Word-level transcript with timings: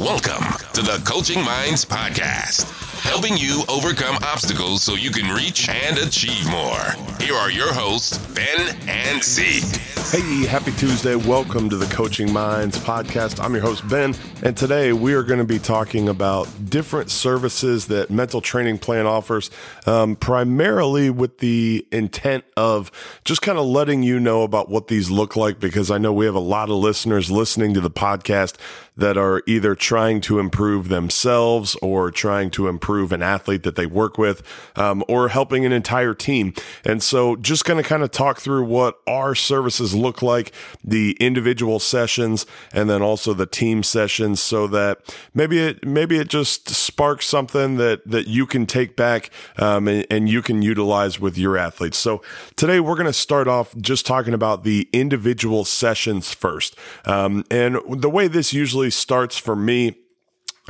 Welcome 0.00 0.46
to 0.72 0.80
the 0.80 1.02
Coaching 1.04 1.44
Minds 1.44 1.84
Podcast, 1.84 2.64
helping 3.02 3.36
you 3.36 3.64
overcome 3.68 4.16
obstacles 4.22 4.82
so 4.82 4.94
you 4.94 5.10
can 5.10 5.30
reach 5.34 5.68
and 5.68 5.98
achieve 5.98 6.48
more. 6.48 6.80
Here 7.20 7.34
are 7.34 7.50
your 7.50 7.70
hosts, 7.70 8.16
Ben 8.28 8.74
and 8.88 9.22
Zeke. 9.22 9.78
Hey, 10.10 10.46
happy 10.46 10.72
Tuesday. 10.72 11.16
Welcome 11.16 11.68
to 11.68 11.76
the 11.76 11.86
Coaching 11.94 12.32
Minds 12.32 12.78
Podcast. 12.78 13.44
I'm 13.44 13.52
your 13.52 13.62
host, 13.62 13.86
Ben, 13.90 14.14
and 14.42 14.56
today 14.56 14.94
we 14.94 15.12
are 15.12 15.22
going 15.22 15.38
to 15.38 15.44
be 15.44 15.58
talking 15.58 16.08
about 16.08 16.48
different 16.70 17.10
services 17.10 17.86
that 17.88 18.08
Mental 18.10 18.40
Training 18.40 18.78
Plan 18.78 19.06
offers, 19.06 19.50
um, 19.86 20.16
primarily 20.16 21.10
with 21.10 21.38
the 21.38 21.86
intent 21.92 22.44
of 22.56 22.90
just 23.26 23.42
kind 23.42 23.58
of 23.58 23.66
letting 23.66 24.02
you 24.02 24.18
know 24.18 24.42
about 24.44 24.70
what 24.70 24.88
these 24.88 25.10
look 25.10 25.36
like 25.36 25.60
because 25.60 25.90
I 25.90 25.98
know 25.98 26.12
we 26.12 26.24
have 26.24 26.34
a 26.34 26.40
lot 26.40 26.70
of 26.70 26.76
listeners 26.76 27.30
listening 27.30 27.74
to 27.74 27.80
the 27.80 27.90
podcast 27.90 28.56
that 29.00 29.16
are 29.16 29.42
either 29.46 29.74
trying 29.74 30.20
to 30.20 30.38
improve 30.38 30.88
themselves 30.88 31.74
or 31.82 32.10
trying 32.10 32.50
to 32.50 32.68
improve 32.68 33.12
an 33.12 33.22
athlete 33.22 33.62
that 33.62 33.74
they 33.74 33.86
work 33.86 34.18
with 34.18 34.42
um, 34.76 35.02
or 35.08 35.28
helping 35.28 35.64
an 35.64 35.72
entire 35.72 36.14
team. 36.14 36.52
And 36.84 37.02
so, 37.02 37.34
just 37.36 37.64
going 37.64 37.82
to 37.82 37.88
kind 37.88 38.02
of 38.02 38.10
talk 38.10 38.40
through 38.40 38.64
what 38.64 38.98
our 39.06 39.34
services 39.34 39.94
look 39.94 40.22
like, 40.22 40.52
the 40.84 41.16
individual 41.18 41.80
sessions, 41.80 42.44
and 42.72 42.88
then 42.90 43.00
also 43.00 43.32
the 43.32 43.46
team 43.46 43.82
sessions, 43.82 44.40
so 44.40 44.66
that 44.68 45.14
maybe 45.34 45.58
it 45.58 45.84
maybe 45.84 46.18
it 46.18 46.28
just 46.28 46.68
sparks 46.68 47.26
something 47.26 47.76
that 47.76 48.06
that 48.06 48.28
you 48.28 48.46
can 48.46 48.66
take 48.66 48.96
back 48.96 49.30
um, 49.56 49.88
and, 49.88 50.06
and 50.10 50.28
you 50.28 50.42
can 50.42 50.60
utilize 50.60 51.18
with 51.18 51.38
your 51.38 51.56
athletes. 51.56 51.96
So 51.96 52.22
today 52.54 52.80
we're 52.80 52.96
going 52.96 53.06
to 53.06 53.12
start 53.12 53.48
off 53.48 53.74
just 53.78 54.04
talking 54.04 54.34
about 54.34 54.62
the 54.62 54.88
individual 54.92 55.64
sessions 55.64 56.34
first, 56.34 56.76
um, 57.06 57.44
and 57.50 57.78
the 57.88 58.10
way 58.10 58.28
this 58.28 58.52
usually 58.52 58.89
starts 58.90 59.36
for 59.36 59.56
me 59.56 59.96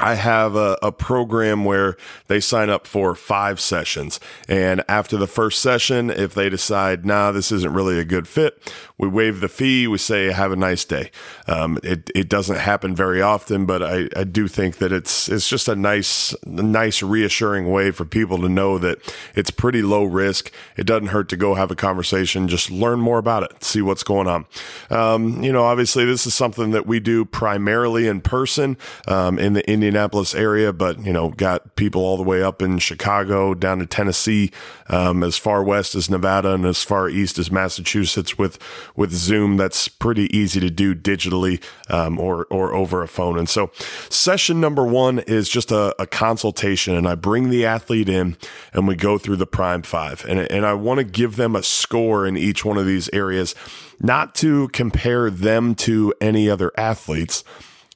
I 0.00 0.14
have 0.14 0.56
a, 0.56 0.78
a, 0.82 0.90
program 0.92 1.64
where 1.64 1.96
they 2.26 2.40
sign 2.40 2.70
up 2.70 2.86
for 2.86 3.14
five 3.14 3.60
sessions. 3.60 4.18
And 4.48 4.82
after 4.88 5.16
the 5.16 5.26
first 5.26 5.60
session, 5.60 6.10
if 6.10 6.34
they 6.34 6.48
decide, 6.48 7.04
nah, 7.04 7.32
this 7.32 7.52
isn't 7.52 7.72
really 7.72 7.98
a 7.98 8.04
good 8.04 8.26
fit, 8.26 8.72
we 8.98 9.08
waive 9.08 9.40
the 9.40 9.48
fee. 9.48 9.86
We 9.86 9.98
say, 9.98 10.30
have 10.30 10.52
a 10.52 10.56
nice 10.56 10.84
day. 10.84 11.10
Um, 11.48 11.78
it, 11.82 12.10
it 12.14 12.28
doesn't 12.28 12.58
happen 12.58 12.94
very 12.94 13.22
often, 13.22 13.64
but 13.64 13.82
I, 13.82 14.08
I 14.14 14.24
do 14.24 14.46
think 14.46 14.76
that 14.76 14.92
it's, 14.92 15.28
it's 15.28 15.48
just 15.48 15.68
a 15.68 15.76
nice, 15.76 16.34
nice 16.44 17.02
reassuring 17.02 17.70
way 17.70 17.90
for 17.92 18.04
people 18.04 18.38
to 18.38 18.48
know 18.48 18.78
that 18.78 18.98
it's 19.34 19.50
pretty 19.50 19.80
low 19.80 20.04
risk. 20.04 20.52
It 20.76 20.84
doesn't 20.84 21.08
hurt 21.08 21.30
to 21.30 21.36
go 21.36 21.54
have 21.54 21.70
a 21.70 21.76
conversation, 21.76 22.46
just 22.46 22.70
learn 22.70 23.00
more 23.00 23.18
about 23.18 23.42
it, 23.42 23.64
see 23.64 23.80
what's 23.80 24.02
going 24.02 24.28
on. 24.28 24.46
Um, 24.90 25.42
you 25.42 25.52
know, 25.52 25.64
obviously 25.64 26.04
this 26.04 26.26
is 26.26 26.34
something 26.34 26.72
that 26.72 26.86
we 26.86 27.00
do 27.00 27.24
primarily 27.24 28.06
in 28.06 28.20
person, 28.20 28.76
um, 29.08 29.38
in 29.38 29.54
the 29.54 29.68
Indian 29.68 29.89
Indianapolis 29.90 30.36
area, 30.36 30.72
but 30.72 31.04
you 31.04 31.12
know, 31.12 31.30
got 31.30 31.74
people 31.74 32.02
all 32.02 32.16
the 32.16 32.22
way 32.22 32.42
up 32.42 32.62
in 32.62 32.78
Chicago, 32.78 33.54
down 33.54 33.80
to 33.80 33.86
Tennessee, 33.86 34.52
um, 34.88 35.24
as 35.24 35.36
far 35.36 35.64
west 35.64 35.96
as 35.96 36.08
Nevada, 36.08 36.54
and 36.54 36.64
as 36.64 36.84
far 36.84 37.08
east 37.08 37.38
as 37.38 37.50
Massachusetts. 37.50 38.38
With 38.38 38.58
with 38.94 39.12
Zoom, 39.12 39.56
that's 39.56 39.88
pretty 39.88 40.34
easy 40.36 40.60
to 40.60 40.70
do 40.70 40.94
digitally 40.94 41.62
um, 41.88 42.20
or 42.20 42.46
or 42.50 42.72
over 42.72 43.02
a 43.02 43.08
phone. 43.08 43.36
And 43.36 43.48
so, 43.48 43.72
session 44.08 44.60
number 44.60 44.84
one 44.84 45.18
is 45.20 45.48
just 45.48 45.72
a, 45.72 45.94
a 46.00 46.06
consultation, 46.06 46.94
and 46.94 47.08
I 47.08 47.16
bring 47.16 47.50
the 47.50 47.66
athlete 47.66 48.08
in, 48.08 48.36
and 48.72 48.86
we 48.86 48.94
go 48.94 49.18
through 49.18 49.36
the 49.36 49.46
Prime 49.46 49.82
Five, 49.82 50.24
and 50.28 50.38
and 50.38 50.64
I 50.64 50.74
want 50.74 50.98
to 50.98 51.04
give 51.04 51.34
them 51.34 51.56
a 51.56 51.64
score 51.64 52.26
in 52.26 52.36
each 52.36 52.64
one 52.64 52.78
of 52.78 52.86
these 52.86 53.10
areas, 53.12 53.56
not 53.98 54.36
to 54.36 54.68
compare 54.68 55.30
them 55.30 55.74
to 55.74 56.14
any 56.20 56.48
other 56.48 56.70
athletes 56.76 57.42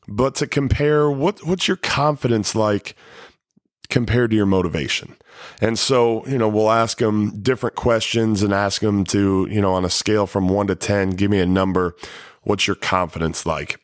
but 0.09 0.35
to 0.37 0.47
compare 0.47 1.11
what 1.11 1.45
what's 1.47 1.69
your 1.69 1.77
confidence 1.77 2.55
like 2.55 2.95
compared 3.89 4.31
to 4.31 4.37
your 4.37 4.47
motivation. 4.47 5.15
And 5.61 5.79
so, 5.79 6.27
you 6.27 6.39
know, 6.39 6.49
we'll 6.49 6.71
ask 6.71 6.99
them 6.99 7.41
different 7.43 7.77
questions 7.77 8.43
and 8.43 8.53
ask 8.53 8.81
them 8.81 9.05
to, 9.05 9.47
you 9.51 9.61
know, 9.61 9.75
on 9.75 9.85
a 9.85 9.91
scale 9.91 10.27
from 10.27 10.49
1 10.49 10.69
to 10.69 10.75
10, 10.75 11.11
give 11.11 11.31
me 11.31 11.39
a 11.39 11.47
number. 11.47 11.95
What's 12.43 12.67
your 12.67 12.77
confidence 12.77 13.47
like? 13.47 13.79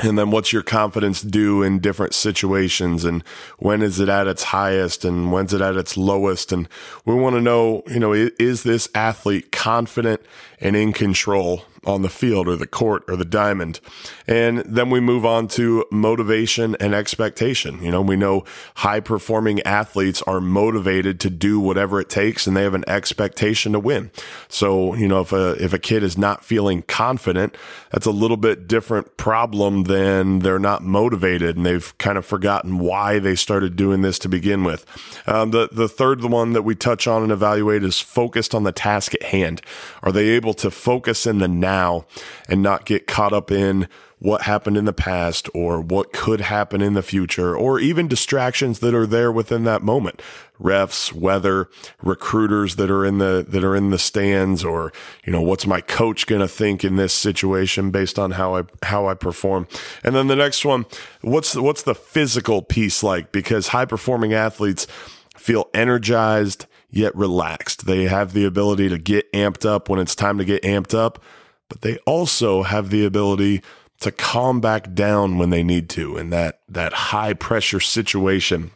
and 0.00 0.16
then 0.16 0.30
what's 0.30 0.52
your 0.52 0.62
confidence 0.62 1.22
do 1.22 1.62
in 1.62 1.80
different 1.80 2.14
situations 2.14 3.04
and 3.04 3.22
when 3.58 3.82
is 3.82 3.98
it 3.98 4.08
at 4.08 4.28
its 4.28 4.44
highest 4.44 5.04
and 5.04 5.32
when's 5.32 5.52
it 5.52 5.60
at 5.60 5.76
its 5.76 5.96
lowest 5.96 6.52
and 6.52 6.68
we 7.04 7.14
want 7.14 7.34
to 7.34 7.40
know 7.40 7.82
you 7.88 7.98
know 7.98 8.12
is 8.12 8.62
this 8.62 8.88
athlete 8.94 9.50
confident 9.50 10.20
and 10.60 10.76
in 10.76 10.92
control 10.92 11.64
on 11.86 12.02
the 12.02 12.08
field 12.08 12.48
or 12.48 12.56
the 12.56 12.66
court 12.66 13.04
or 13.08 13.16
the 13.16 13.24
diamond. 13.24 13.80
And 14.26 14.58
then 14.60 14.90
we 14.90 15.00
move 15.00 15.24
on 15.24 15.48
to 15.48 15.84
motivation 15.90 16.76
and 16.80 16.94
expectation. 16.94 17.82
You 17.82 17.90
know, 17.90 18.02
we 18.02 18.16
know 18.16 18.44
high 18.76 19.00
performing 19.00 19.60
athletes 19.62 20.22
are 20.22 20.40
motivated 20.40 21.20
to 21.20 21.30
do 21.30 21.60
whatever 21.60 22.00
it 22.00 22.08
takes 22.08 22.46
and 22.46 22.56
they 22.56 22.62
have 22.62 22.74
an 22.74 22.84
expectation 22.88 23.72
to 23.72 23.78
win. 23.78 24.10
So, 24.48 24.94
you 24.94 25.08
know, 25.08 25.20
if 25.20 25.32
a, 25.32 25.52
if 25.62 25.72
a 25.72 25.78
kid 25.78 26.02
is 26.02 26.18
not 26.18 26.44
feeling 26.44 26.82
confident, 26.82 27.56
that's 27.90 28.06
a 28.06 28.10
little 28.10 28.36
bit 28.36 28.68
different 28.68 29.16
problem 29.16 29.84
than 29.84 30.40
they're 30.40 30.58
not 30.58 30.82
motivated 30.82 31.56
and 31.56 31.64
they've 31.64 31.96
kind 31.98 32.18
of 32.18 32.26
forgotten 32.26 32.78
why 32.78 33.18
they 33.18 33.34
started 33.34 33.76
doing 33.76 34.02
this 34.02 34.18
to 34.20 34.28
begin 34.28 34.64
with. 34.64 34.84
Um, 35.26 35.50
the, 35.50 35.68
the 35.72 35.88
third 35.88 36.22
one 36.24 36.52
that 36.52 36.62
we 36.62 36.74
touch 36.74 37.06
on 37.06 37.22
and 37.22 37.32
evaluate 37.32 37.82
is 37.82 38.00
focused 38.00 38.54
on 38.54 38.64
the 38.64 38.72
task 38.72 39.14
at 39.14 39.22
hand. 39.22 39.62
Are 40.02 40.12
they 40.12 40.28
able 40.30 40.54
to 40.54 40.70
focus 40.70 41.26
in 41.26 41.38
the 41.38 41.48
now 41.68 42.06
and 42.48 42.62
not 42.62 42.86
get 42.86 43.06
caught 43.06 43.32
up 43.32 43.50
in 43.50 43.88
what 44.20 44.42
happened 44.42 44.76
in 44.76 44.84
the 44.84 44.92
past 44.92 45.48
or 45.54 45.80
what 45.80 46.12
could 46.12 46.40
happen 46.40 46.82
in 46.82 46.94
the 46.94 47.02
future 47.02 47.56
or 47.56 47.78
even 47.78 48.08
distractions 48.08 48.80
that 48.80 48.94
are 48.94 49.06
there 49.06 49.30
within 49.30 49.64
that 49.64 49.82
moment. 49.82 50.20
Refs 50.60 51.12
weather 51.12 51.68
recruiters 52.02 52.74
that 52.76 52.90
are 52.90 53.04
in 53.04 53.18
the 53.18 53.46
that 53.48 53.62
are 53.62 53.76
in 53.76 53.90
the 53.90 53.98
stands 53.98 54.64
or 54.64 54.92
you 55.24 55.32
know 55.32 55.40
what's 55.40 55.68
my 55.68 55.80
coach 55.80 56.26
going 56.26 56.40
to 56.40 56.48
think 56.48 56.84
in 56.84 56.96
this 56.96 57.14
situation 57.14 57.92
based 57.92 58.18
on 58.18 58.32
how 58.32 58.56
I 58.56 58.62
how 58.82 59.06
I 59.06 59.14
perform? 59.14 59.68
And 60.02 60.16
then 60.16 60.26
the 60.26 60.34
next 60.34 60.64
one 60.64 60.86
what's 61.20 61.52
the, 61.52 61.62
what's 61.62 61.82
the 61.84 61.94
physical 61.94 62.62
piece 62.62 63.04
like? 63.04 63.30
Because 63.30 63.68
high 63.68 63.84
performing 63.84 64.32
athletes 64.32 64.88
feel 65.36 65.68
energized 65.72 66.66
yet 66.90 67.14
relaxed. 67.14 67.86
They 67.86 68.04
have 68.04 68.32
the 68.32 68.44
ability 68.44 68.88
to 68.88 68.98
get 68.98 69.30
amped 69.32 69.64
up. 69.64 69.88
When 69.88 70.00
it's 70.00 70.14
time 70.14 70.38
to 70.38 70.44
get 70.44 70.62
amped 70.62 70.94
up, 70.94 71.22
but 71.68 71.82
they 71.82 71.98
also 71.98 72.62
have 72.62 72.90
the 72.90 73.04
ability 73.04 73.62
to 74.00 74.12
calm 74.12 74.60
back 74.60 74.94
down 74.94 75.38
when 75.38 75.50
they 75.50 75.62
need 75.62 75.88
to 75.90 76.16
in 76.16 76.30
that, 76.30 76.60
that 76.68 76.92
high 76.92 77.34
pressure 77.34 77.80
situation. 77.80 78.70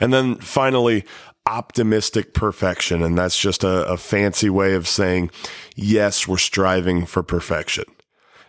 And 0.00 0.12
then 0.12 0.36
finally, 0.36 1.04
optimistic 1.46 2.34
perfection. 2.34 3.02
And 3.02 3.16
that's 3.18 3.38
just 3.38 3.64
a, 3.64 3.86
a 3.86 3.96
fancy 3.96 4.48
way 4.48 4.74
of 4.74 4.88
saying, 4.88 5.30
yes, 5.76 6.26
we're 6.26 6.38
striving 6.38 7.04
for 7.04 7.22
perfection. 7.22 7.84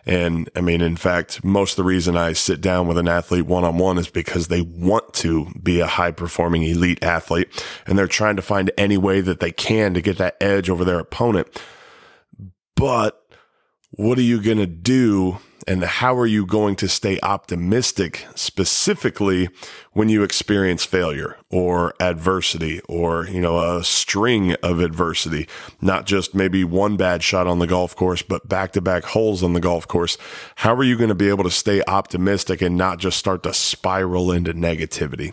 And 0.06 0.50
I 0.54 0.60
mean, 0.60 0.82
in 0.82 0.96
fact, 0.96 1.42
most 1.42 1.72
of 1.72 1.76
the 1.76 1.84
reason 1.84 2.16
I 2.16 2.34
sit 2.34 2.60
down 2.60 2.86
with 2.86 2.98
an 2.98 3.08
athlete 3.08 3.46
one 3.46 3.64
on 3.64 3.78
one 3.78 3.96
is 3.96 4.08
because 4.08 4.48
they 4.48 4.60
want 4.60 5.14
to 5.14 5.46
be 5.62 5.80
a 5.80 5.86
high 5.86 6.10
performing 6.10 6.62
elite 6.62 7.02
athlete 7.02 7.48
and 7.86 7.98
they're 7.98 8.06
trying 8.06 8.36
to 8.36 8.42
find 8.42 8.70
any 8.76 8.98
way 8.98 9.22
that 9.22 9.40
they 9.40 9.50
can 9.50 9.94
to 9.94 10.02
get 10.02 10.18
that 10.18 10.36
edge 10.40 10.68
over 10.68 10.84
their 10.84 10.98
opponent. 10.98 11.48
But 12.76 13.23
what 13.96 14.18
are 14.18 14.22
you 14.22 14.40
going 14.40 14.58
to 14.58 14.66
do 14.66 15.38
and 15.66 15.84
how 15.84 16.16
are 16.16 16.26
you 16.26 16.44
going 16.44 16.76
to 16.76 16.88
stay 16.88 17.18
optimistic 17.22 18.26
specifically 18.34 19.48
when 19.94 20.08
you 20.08 20.22
experience 20.22 20.84
failure 20.84 21.36
or 21.50 21.94
adversity 22.00 22.80
or, 22.88 23.26
you 23.28 23.40
know, 23.40 23.76
a 23.76 23.82
string 23.82 24.54
of 24.62 24.80
adversity, 24.80 25.48
not 25.80 26.04
just 26.04 26.34
maybe 26.34 26.64
one 26.64 26.96
bad 26.96 27.22
shot 27.22 27.46
on 27.46 27.60
the 27.60 27.66
golf 27.66 27.94
course, 27.94 28.20
but 28.20 28.48
back 28.48 28.72
to 28.72 28.80
back 28.80 29.04
holes 29.04 29.42
on 29.42 29.52
the 29.52 29.60
golf 29.60 29.86
course. 29.86 30.18
How 30.56 30.74
are 30.74 30.82
you 30.82 30.96
going 30.96 31.08
to 31.08 31.14
be 31.14 31.28
able 31.28 31.44
to 31.44 31.50
stay 31.50 31.80
optimistic 31.86 32.60
and 32.60 32.76
not 32.76 32.98
just 32.98 33.18
start 33.18 33.44
to 33.44 33.54
spiral 33.54 34.32
into 34.32 34.52
negativity? 34.52 35.32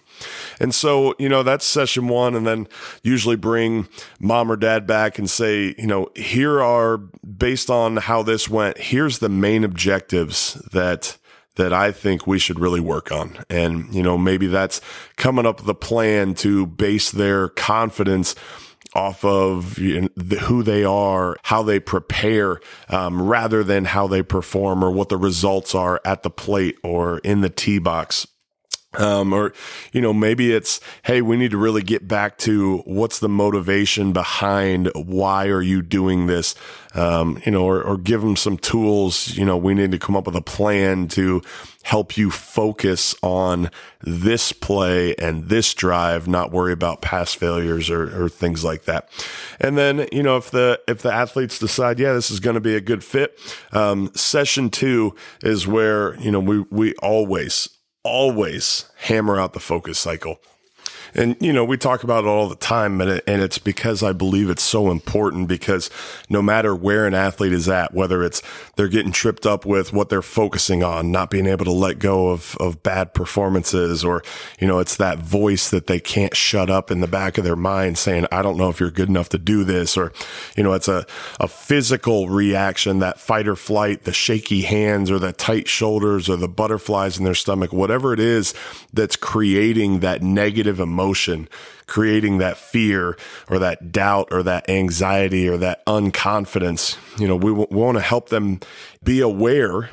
And 0.59 0.73
so, 0.73 1.15
you 1.17 1.27
know, 1.27 1.41
that's 1.41 1.65
session 1.65 2.07
one. 2.07 2.35
And 2.35 2.45
then 2.45 2.67
usually 3.01 3.35
bring 3.35 3.87
mom 4.19 4.51
or 4.51 4.55
dad 4.55 4.85
back 4.85 5.17
and 5.17 5.29
say, 5.29 5.73
you 5.77 5.87
know, 5.87 6.09
here 6.15 6.61
are 6.61 6.97
based 6.97 7.71
on 7.71 7.97
how 7.97 8.21
this 8.21 8.47
went, 8.47 8.77
here's 8.77 9.19
the 9.19 9.29
main 9.29 9.63
objectives 9.63 10.53
that 10.71 11.17
that 11.55 11.73
I 11.73 11.91
think 11.91 12.25
we 12.25 12.39
should 12.39 12.59
really 12.59 12.79
work 12.79 13.11
on. 13.11 13.43
And, 13.49 13.93
you 13.93 14.03
know, 14.03 14.17
maybe 14.17 14.47
that's 14.47 14.81
coming 15.17 15.45
up 15.45 15.59
with 15.59 15.69
a 15.69 15.75
plan 15.75 16.33
to 16.35 16.65
base 16.65 17.11
their 17.11 17.49
confidence 17.49 18.35
off 18.93 19.23
of 19.23 19.77
you 19.77 20.01
know, 20.01 20.09
the, 20.15 20.37
who 20.39 20.63
they 20.63 20.83
are, 20.83 21.37
how 21.43 21.63
they 21.63 21.79
prepare, 21.79 22.59
um, 22.89 23.21
rather 23.21 23.63
than 23.63 23.85
how 23.85 24.07
they 24.07 24.21
perform 24.21 24.83
or 24.83 24.91
what 24.91 25.09
the 25.09 25.17
results 25.17 25.73
are 25.73 26.01
at 26.05 26.23
the 26.23 26.29
plate 26.29 26.77
or 26.83 27.19
in 27.19 27.41
the 27.41 27.49
tee 27.49 27.79
box. 27.79 28.27
Um, 28.97 29.31
or, 29.31 29.53
you 29.93 30.01
know, 30.01 30.13
maybe 30.13 30.51
it's, 30.51 30.81
hey, 31.03 31.21
we 31.21 31.37
need 31.37 31.51
to 31.51 31.57
really 31.57 31.81
get 31.81 32.09
back 32.09 32.37
to 32.39 32.79
what's 32.79 33.19
the 33.19 33.29
motivation 33.29 34.11
behind 34.11 34.91
why 34.95 35.47
are 35.47 35.61
you 35.61 35.81
doing 35.81 36.27
this? 36.27 36.55
Um, 36.93 37.41
you 37.45 37.53
know, 37.53 37.63
or, 37.63 37.81
or 37.81 37.97
give 37.97 38.19
them 38.19 38.35
some 38.35 38.57
tools. 38.57 39.37
You 39.37 39.45
know, 39.45 39.55
we 39.55 39.73
need 39.73 39.93
to 39.93 39.97
come 39.97 40.17
up 40.17 40.25
with 40.25 40.35
a 40.35 40.41
plan 40.41 41.07
to 41.09 41.41
help 41.83 42.17
you 42.17 42.29
focus 42.29 43.15
on 43.23 43.71
this 44.01 44.51
play 44.51 45.15
and 45.15 45.47
this 45.47 45.73
drive, 45.73 46.27
not 46.27 46.51
worry 46.51 46.73
about 46.73 47.01
past 47.01 47.37
failures 47.37 47.89
or, 47.89 48.25
or 48.25 48.27
things 48.27 48.63
like 48.63 48.83
that. 48.83 49.09
And 49.59 49.77
then, 49.77 50.07
you 50.11 50.21
know, 50.21 50.35
if 50.35 50.51
the, 50.51 50.81
if 50.85 51.01
the 51.01 51.13
athletes 51.13 51.59
decide, 51.59 51.97
yeah, 51.97 52.11
this 52.11 52.29
is 52.29 52.41
going 52.41 52.55
to 52.55 52.59
be 52.59 52.75
a 52.75 52.81
good 52.81 53.05
fit, 53.05 53.39
um, 53.71 54.11
session 54.15 54.69
two 54.69 55.15
is 55.43 55.65
where, 55.65 56.19
you 56.19 56.29
know, 56.29 56.41
we, 56.41 56.59
we 56.69 56.93
always, 56.95 57.69
always 58.03 58.85
hammer 58.97 59.39
out 59.39 59.53
the 59.53 59.59
focus 59.59 59.99
cycle. 59.99 60.39
And, 61.13 61.35
you 61.41 61.51
know, 61.51 61.65
we 61.65 61.77
talk 61.77 62.03
about 62.03 62.23
it 62.23 62.27
all 62.27 62.47
the 62.47 62.55
time, 62.55 63.01
and, 63.01 63.09
it, 63.09 63.23
and 63.27 63.41
it's 63.41 63.57
because 63.57 64.01
I 64.01 64.13
believe 64.13 64.49
it's 64.49 64.63
so 64.63 64.91
important 64.91 65.47
because 65.47 65.89
no 66.29 66.41
matter 66.41 66.73
where 66.73 67.05
an 67.05 67.13
athlete 67.13 67.51
is 67.51 67.67
at, 67.67 67.93
whether 67.93 68.23
it's 68.23 68.41
they're 68.77 68.87
getting 68.87 69.11
tripped 69.11 69.45
up 69.45 69.65
with 69.65 69.91
what 69.91 70.09
they're 70.09 70.21
focusing 70.21 70.83
on, 70.83 71.11
not 71.11 71.29
being 71.29 71.47
able 71.47 71.65
to 71.65 71.71
let 71.71 71.99
go 71.99 72.29
of, 72.29 72.55
of 72.59 72.81
bad 72.81 73.13
performances, 73.13 74.05
or, 74.05 74.23
you 74.59 74.67
know, 74.67 74.79
it's 74.79 74.95
that 74.97 75.19
voice 75.19 75.69
that 75.69 75.87
they 75.87 75.99
can't 75.99 76.35
shut 76.35 76.69
up 76.69 76.89
in 76.91 77.01
the 77.01 77.07
back 77.07 77.37
of 77.37 77.43
their 77.43 77.57
mind 77.57 77.97
saying, 77.97 78.25
I 78.31 78.41
don't 78.41 78.57
know 78.57 78.69
if 78.69 78.79
you're 78.79 78.89
good 78.89 79.09
enough 79.09 79.29
to 79.29 79.37
do 79.37 79.65
this, 79.65 79.97
or, 79.97 80.13
you 80.55 80.63
know, 80.63 80.73
it's 80.73 80.87
a, 80.87 81.05
a 81.39 81.47
physical 81.47 82.29
reaction, 82.29 82.99
that 82.99 83.19
fight 83.19 83.47
or 83.47 83.57
flight, 83.57 84.05
the 84.05 84.13
shaky 84.13 84.61
hands, 84.61 85.11
or 85.11 85.19
the 85.19 85.33
tight 85.33 85.67
shoulders, 85.67 86.29
or 86.29 86.37
the 86.37 86.47
butterflies 86.47 87.17
in 87.17 87.25
their 87.25 87.35
stomach, 87.35 87.73
whatever 87.73 88.13
it 88.13 88.19
is 88.19 88.53
that's 88.93 89.17
creating 89.17 89.99
that 89.99 90.21
negative 90.21 90.79
emotion 90.79 91.00
emotion, 91.01 91.49
creating 91.87 92.37
that 92.37 92.57
fear 92.57 93.17
or 93.49 93.59
that 93.59 93.91
doubt 93.91 94.27
or 94.31 94.43
that 94.43 94.69
anxiety 94.69 95.49
or 95.49 95.57
that 95.57 95.85
unconfidence. 95.85 96.97
You 97.19 97.27
know, 97.27 97.35
we, 97.35 97.51
w- 97.51 97.67
we 97.71 97.77
want 97.77 97.97
to 97.97 98.03
help 98.03 98.29
them 98.29 98.59
be 99.03 99.19
aware 99.19 99.89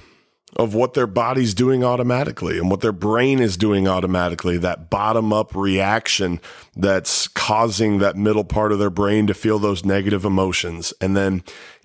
of 0.56 0.75
what 0.75 0.94
their 0.94 1.06
body's 1.06 1.55
doing 1.55 1.84
automatically 1.84 2.58
and 2.58 2.70
what 2.70 2.81
their 2.81 2.93
brain 2.93 3.38
is 3.38 3.56
doing 3.56 3.87
automatically, 3.87 4.56
that 4.58 4.90
bottom 4.90 5.32
up 5.32 5.55
reaction 5.55 6.40
that's 6.76 7.28
causing 7.28 7.99
that 7.99 8.16
middle 8.16 8.44
part 8.44 8.72
of 8.72 8.78
their 8.78 8.90
brain 8.90 9.26
to 9.26 9.34
feel 9.34 9.58
those 9.58 9.84
negative 9.84 10.25
emotions, 10.25 10.93
and 11.00 11.16
then 11.16 11.43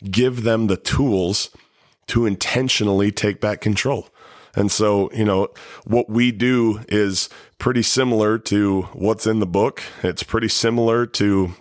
give 0.09 0.43
them 0.43 0.67
the 0.67 0.77
tools 0.77 1.49
to 2.07 2.25
intentionally 2.25 3.11
take 3.11 3.39
back 3.39 3.61
control. 3.61 4.07
And 4.55 4.71
so, 4.71 5.11
you 5.13 5.25
know, 5.25 5.49
what 5.85 6.09
we 6.09 6.31
do 6.31 6.81
is 6.87 7.29
pretty 7.57 7.81
similar 7.81 8.37
to 8.37 8.83
what's 8.93 9.25
in 9.25 9.39
the 9.39 9.47
book. 9.47 9.81
It's 10.03 10.23
pretty 10.23 10.49
similar 10.49 11.05
to 11.07 11.53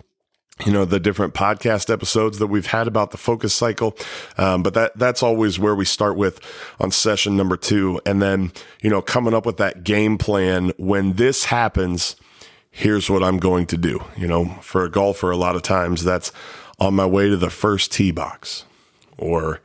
you 0.65 0.71
know 0.71 0.85
the 0.85 0.99
different 0.99 1.33
podcast 1.33 1.91
episodes 1.91 2.37
that 2.37 2.47
we've 2.47 2.67
had 2.67 2.87
about 2.87 3.11
the 3.11 3.17
focus 3.17 3.53
cycle. 3.53 3.97
Um, 4.37 4.63
but 4.63 4.73
that 4.75 4.97
that's 4.97 5.23
always 5.23 5.57
where 5.57 5.75
we 5.75 5.85
start 5.85 6.15
with 6.15 6.39
on 6.79 6.91
session 6.91 7.35
number 7.35 7.57
two. 7.57 7.99
And 8.05 8.21
then 8.21 8.51
you 8.81 8.89
know 8.89 9.01
coming 9.01 9.33
up 9.33 9.45
with 9.45 9.57
that 9.57 9.83
game 9.83 10.17
plan 10.17 10.71
when 10.77 11.13
this 11.13 11.45
happens 11.45 12.15
here's 12.75 13.07
what 13.07 13.23
i'm 13.23 13.37
going 13.37 13.67
to 13.67 13.77
do. 13.77 14.03
You 14.15 14.27
know 14.27 14.45
for 14.61 14.83
a 14.83 14.89
golfer 14.89 15.31
a 15.31 15.37
lot 15.37 15.55
of 15.55 15.63
times 15.63 16.03
that's 16.03 16.31
on 16.79 16.93
my 16.95 17.05
way 17.05 17.29
to 17.29 17.37
the 17.37 17.49
first 17.49 17.91
tee 17.91 18.11
box 18.11 18.65
or 19.17 19.59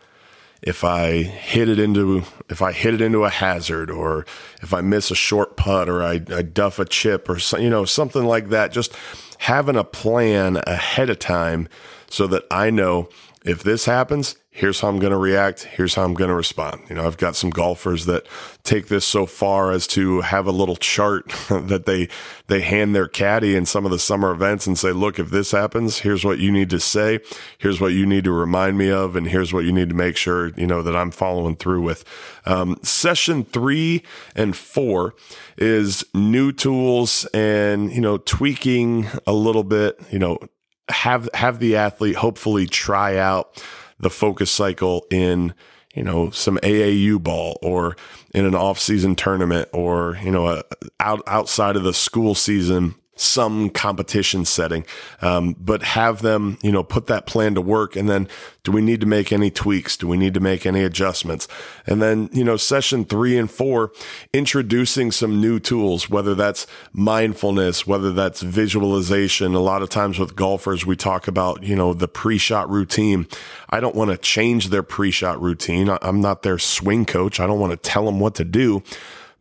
if 0.62 0.84
I 0.84 1.22
hit 1.22 1.68
it 1.68 1.78
into 1.78 2.24
if 2.48 2.62
I 2.62 2.72
hit 2.72 2.94
it 2.94 3.00
into 3.00 3.24
a 3.24 3.30
hazard 3.30 3.90
or 3.90 4.26
if 4.62 4.74
I 4.74 4.80
miss 4.80 5.10
a 5.10 5.14
short 5.14 5.56
putt 5.56 5.88
or 5.88 6.02
I, 6.02 6.20
I 6.32 6.42
duff 6.42 6.78
a 6.78 6.84
chip 6.84 7.28
or 7.28 7.38
you 7.58 7.70
know 7.70 7.84
something 7.84 8.24
like 8.24 8.48
that 8.48 8.72
just 8.72 8.94
having 9.38 9.76
a 9.76 9.84
plan 9.84 10.60
ahead 10.66 11.10
of 11.10 11.18
time 11.18 11.68
so 12.10 12.26
that 12.26 12.44
I 12.50 12.70
know 12.70 13.08
if 13.48 13.62
this 13.62 13.86
happens 13.86 14.36
here's 14.58 14.80
how 14.80 14.88
I'm 14.88 14.98
going 14.98 15.12
to 15.12 15.18
react. 15.18 15.62
Here's 15.62 15.94
how 15.94 16.02
I'm 16.02 16.14
going 16.14 16.30
to 16.30 16.34
respond. 16.34 16.82
You 16.88 16.96
know, 16.96 17.06
I've 17.06 17.16
got 17.16 17.36
some 17.36 17.50
golfers 17.50 18.06
that 18.06 18.26
take 18.64 18.88
this 18.88 19.04
so 19.04 19.24
far 19.24 19.70
as 19.70 19.86
to 19.88 20.20
have 20.22 20.48
a 20.48 20.50
little 20.52 20.74
chart 20.74 21.28
that 21.48 21.86
they, 21.86 22.08
they 22.48 22.60
hand 22.60 22.92
their 22.92 23.06
caddy 23.06 23.54
in 23.54 23.66
some 23.66 23.84
of 23.84 23.92
the 23.92 24.00
summer 24.00 24.32
events 24.32 24.66
and 24.66 24.76
say, 24.76 24.90
look, 24.90 25.20
if 25.20 25.30
this 25.30 25.52
happens, 25.52 26.00
here's 26.00 26.24
what 26.24 26.40
you 26.40 26.50
need 26.50 26.70
to 26.70 26.80
say. 26.80 27.20
Here's 27.58 27.80
what 27.80 27.92
you 27.92 28.04
need 28.04 28.24
to 28.24 28.32
remind 28.32 28.76
me 28.76 28.90
of. 28.90 29.14
And 29.14 29.28
here's 29.28 29.52
what 29.52 29.64
you 29.64 29.70
need 29.70 29.90
to 29.90 29.94
make 29.94 30.16
sure, 30.16 30.48
you 30.56 30.66
know, 30.66 30.82
that 30.82 30.96
I'm 30.96 31.12
following 31.12 31.54
through 31.54 31.82
with. 31.82 32.04
Um, 32.44 32.78
session 32.82 33.44
three 33.44 34.02
and 34.34 34.56
four 34.56 35.14
is 35.56 36.04
new 36.14 36.50
tools 36.50 37.26
and, 37.26 37.92
you 37.92 38.00
know, 38.00 38.16
tweaking 38.18 39.06
a 39.24 39.32
little 39.32 39.64
bit, 39.64 40.00
you 40.10 40.18
know, 40.18 40.38
have, 40.88 41.28
have 41.34 41.58
the 41.58 41.76
athlete 41.76 42.16
hopefully 42.16 42.66
try 42.66 43.16
out 43.16 43.62
the 43.98 44.10
focus 44.10 44.50
cycle 44.50 45.06
in 45.10 45.54
you 45.94 46.04
know 46.04 46.30
some 46.30 46.58
AAU 46.58 47.20
ball 47.20 47.58
or 47.62 47.96
in 48.32 48.46
an 48.46 48.54
off-season 48.54 49.16
tournament 49.16 49.68
or 49.72 50.16
you 50.22 50.30
know 50.30 50.46
a, 50.46 50.62
out 51.00 51.22
outside 51.26 51.74
of 51.76 51.82
the 51.82 51.94
school 51.94 52.34
season 52.34 52.94
some 53.20 53.70
competition 53.70 54.44
setting, 54.44 54.84
um, 55.22 55.56
but 55.58 55.82
have 55.82 56.22
them, 56.22 56.58
you 56.62 56.70
know, 56.70 56.82
put 56.82 57.06
that 57.08 57.26
plan 57.26 57.54
to 57.54 57.60
work. 57.60 57.96
And 57.96 58.08
then 58.08 58.28
do 58.64 58.72
we 58.72 58.80
need 58.80 59.00
to 59.00 59.06
make 59.06 59.32
any 59.32 59.50
tweaks? 59.50 59.96
Do 59.96 60.06
we 60.06 60.16
need 60.16 60.34
to 60.34 60.40
make 60.40 60.66
any 60.66 60.84
adjustments? 60.84 61.48
And 61.86 62.00
then, 62.02 62.28
you 62.32 62.44
know, 62.44 62.56
session 62.56 63.04
three 63.04 63.38
and 63.38 63.50
four, 63.50 63.92
introducing 64.32 65.10
some 65.10 65.40
new 65.40 65.58
tools, 65.58 66.10
whether 66.10 66.34
that's 66.34 66.66
mindfulness, 66.92 67.86
whether 67.86 68.12
that's 68.12 68.42
visualization. 68.42 69.54
A 69.54 69.60
lot 69.60 69.82
of 69.82 69.88
times 69.88 70.18
with 70.18 70.36
golfers, 70.36 70.84
we 70.84 70.96
talk 70.96 71.26
about, 71.26 71.62
you 71.62 71.74
know, 71.74 71.94
the 71.94 72.08
pre-shot 72.08 72.68
routine. 72.70 73.26
I 73.70 73.80
don't 73.80 73.94
want 73.94 74.10
to 74.10 74.16
change 74.18 74.68
their 74.68 74.82
pre-shot 74.82 75.40
routine. 75.40 75.90
I'm 76.02 76.20
not 76.20 76.42
their 76.42 76.58
swing 76.58 77.04
coach. 77.04 77.40
I 77.40 77.46
don't 77.46 77.60
want 77.60 77.72
to 77.72 77.90
tell 77.90 78.04
them 78.04 78.20
what 78.20 78.34
to 78.36 78.44
do, 78.44 78.82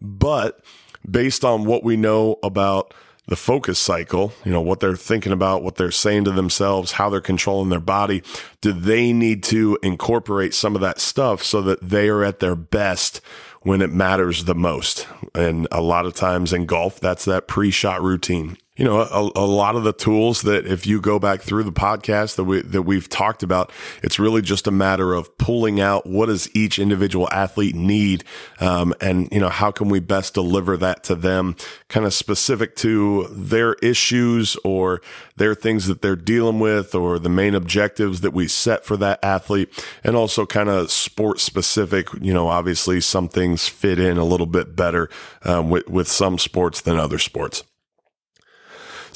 but 0.01 0.61
based 1.09 1.45
on 1.45 1.65
what 1.65 1.83
we 1.83 1.95
know 1.95 2.37
about 2.43 2.93
the 3.27 3.35
focus 3.35 3.77
cycle, 3.77 4.33
you 4.45 4.51
know, 4.51 4.61
what 4.61 4.79
they're 4.79 4.95
thinking 4.95 5.33
about, 5.33 5.61
what 5.61 5.75
they're 5.75 5.91
saying 5.91 6.23
to 6.25 6.31
themselves, 6.31 6.93
how 6.93 7.09
they're 7.09 7.19
controlling 7.21 7.69
their 7.69 7.79
body. 7.79 8.23
Do 8.61 8.71
they 8.71 9.11
need 9.11 9.43
to 9.43 9.77
incorporate 9.83 10.53
some 10.53 10.75
of 10.75 10.81
that 10.81 10.99
stuff 10.99 11.43
so 11.43 11.61
that 11.63 11.81
they 11.81 12.07
are 12.07 12.23
at 12.23 12.39
their 12.39 12.55
best 12.55 13.19
when 13.61 13.81
it 13.81 13.91
matters 13.91 14.45
the 14.45 14.55
most? 14.55 15.07
And 15.35 15.67
a 15.71 15.81
lot 15.81 16.05
of 16.05 16.13
times 16.13 16.53
in 16.53 16.65
golf, 16.65 16.99
that's 16.99 17.25
that 17.25 17.47
pre 17.47 17.69
shot 17.69 18.01
routine 18.01 18.57
you 18.77 18.85
know, 18.85 19.01
a, 19.01 19.31
a, 19.35 19.45
lot 19.45 19.75
of 19.75 19.83
the 19.83 19.91
tools 19.91 20.43
that 20.43 20.67
if 20.67 20.85
you 20.85 21.01
go 21.01 21.17
back 21.17 21.41
through 21.41 21.63
the 21.63 21.71
podcast 21.71 22.35
that 22.35 22.43
we, 22.43 22.61
that 22.61 22.83
we've 22.83 23.09
talked 23.09 23.41
about, 23.41 23.71
it's 24.03 24.19
really 24.19 24.41
just 24.41 24.67
a 24.67 24.71
matter 24.71 25.13
of 25.13 25.35
pulling 25.39 25.81
out 25.81 26.05
what 26.05 26.27
does 26.27 26.47
each 26.55 26.77
individual 26.77 27.27
athlete 27.31 27.75
need. 27.75 28.23
Um, 28.59 28.93
and, 29.01 29.27
you 29.31 29.39
know, 29.39 29.49
how 29.49 29.71
can 29.71 29.89
we 29.89 29.99
best 29.99 30.35
deliver 30.35 30.77
that 30.77 31.03
to 31.05 31.15
them 31.15 31.55
kind 31.89 32.05
of 32.05 32.13
specific 32.13 32.75
to 32.77 33.27
their 33.31 33.73
issues 33.75 34.55
or 34.63 35.01
their 35.37 35.55
things 35.55 35.87
that 35.87 36.03
they're 36.03 36.15
dealing 36.15 36.59
with 36.59 36.93
or 36.93 37.17
the 37.17 37.29
main 37.29 37.55
objectives 37.55 38.21
that 38.21 38.31
we 38.31 38.47
set 38.47 38.85
for 38.85 38.95
that 38.97 39.23
athlete 39.23 39.69
and 40.03 40.15
also 40.15 40.45
kind 40.45 40.69
of 40.69 40.91
sport 40.91 41.39
specific. 41.39 42.09
You 42.21 42.33
know, 42.33 42.47
obviously 42.47 43.01
some 43.01 43.27
things 43.27 43.67
fit 43.67 43.97
in 43.97 44.17
a 44.17 44.23
little 44.23 44.45
bit 44.45 44.75
better, 44.75 45.09
um, 45.43 45.71
with, 45.71 45.89
with 45.89 46.07
some 46.07 46.37
sports 46.37 46.81
than 46.81 46.97
other 46.97 47.17
sports. 47.17 47.63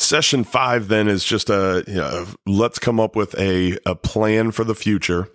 Session 0.01 0.43
five 0.43 0.87
then 0.87 1.07
is 1.07 1.23
just 1.23 1.49
a 1.49 1.83
you 1.87 1.95
know, 1.95 2.27
let's 2.45 2.79
come 2.79 2.99
up 2.99 3.15
with 3.15 3.37
a, 3.39 3.77
a 3.85 3.95
plan 3.95 4.51
for 4.51 4.63
the 4.63 4.75
future. 4.75 5.29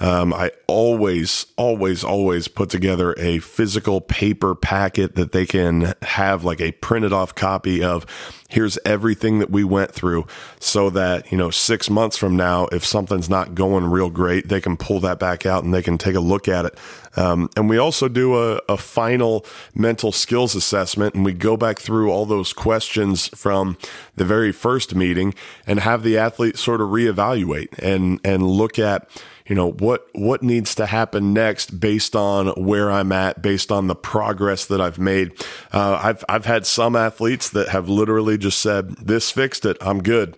Um, 0.00 0.32
I 0.32 0.50
always, 0.66 1.46
always, 1.56 2.02
always 2.02 2.48
put 2.48 2.70
together 2.70 3.14
a 3.18 3.38
physical 3.40 4.00
paper 4.00 4.54
packet 4.54 5.14
that 5.16 5.32
they 5.32 5.44
can 5.44 5.94
have 6.02 6.42
like 6.42 6.60
a 6.60 6.72
printed 6.72 7.12
off 7.12 7.34
copy 7.34 7.84
of 7.84 8.06
here's 8.48 8.78
everything 8.84 9.38
that 9.38 9.50
we 9.50 9.62
went 9.62 9.92
through 9.92 10.26
so 10.58 10.90
that, 10.90 11.30
you 11.30 11.38
know, 11.38 11.50
six 11.50 11.90
months 11.90 12.16
from 12.16 12.34
now, 12.34 12.66
if 12.72 12.84
something's 12.84 13.28
not 13.28 13.54
going 13.54 13.84
real 13.84 14.10
great, 14.10 14.48
they 14.48 14.60
can 14.60 14.76
pull 14.76 15.00
that 15.00 15.18
back 15.18 15.44
out 15.44 15.64
and 15.64 15.72
they 15.72 15.82
can 15.82 15.98
take 15.98 16.16
a 16.16 16.20
look 16.20 16.48
at 16.48 16.64
it. 16.64 16.78
Um, 17.16 17.50
and 17.56 17.68
we 17.68 17.76
also 17.76 18.08
do 18.08 18.36
a, 18.36 18.60
a 18.68 18.76
final 18.76 19.44
mental 19.74 20.12
skills 20.12 20.54
assessment 20.54 21.14
and 21.14 21.24
we 21.24 21.32
go 21.32 21.56
back 21.56 21.78
through 21.78 22.10
all 22.10 22.24
those 22.24 22.52
questions 22.52 23.28
from 23.28 23.76
the 24.16 24.24
very 24.24 24.52
first 24.52 24.94
meeting 24.94 25.34
and 25.66 25.80
have 25.80 26.02
the 26.02 26.16
athlete 26.16 26.56
sort 26.56 26.80
of 26.80 26.88
reevaluate 26.88 27.76
and, 27.78 28.20
and 28.24 28.46
look 28.46 28.78
at, 28.78 29.08
you 29.50 29.56
know 29.56 29.72
what 29.72 30.06
what 30.12 30.44
needs 30.44 30.76
to 30.76 30.86
happen 30.86 31.34
next 31.34 31.80
based 31.80 32.14
on 32.14 32.50
where 32.50 32.88
I'm 32.88 33.10
at, 33.10 33.42
based 33.42 33.72
on 33.72 33.88
the 33.88 33.96
progress 33.96 34.66
that 34.66 34.80
I've 34.80 35.00
made. 35.00 35.32
Uh, 35.72 36.00
I've 36.00 36.24
I've 36.28 36.44
had 36.44 36.66
some 36.66 36.94
athletes 36.94 37.50
that 37.50 37.68
have 37.70 37.88
literally 37.88 38.38
just 38.38 38.60
said, 38.60 38.90
"This 38.90 39.32
fixed 39.32 39.66
it. 39.66 39.76
I'm 39.80 40.04
good." 40.04 40.36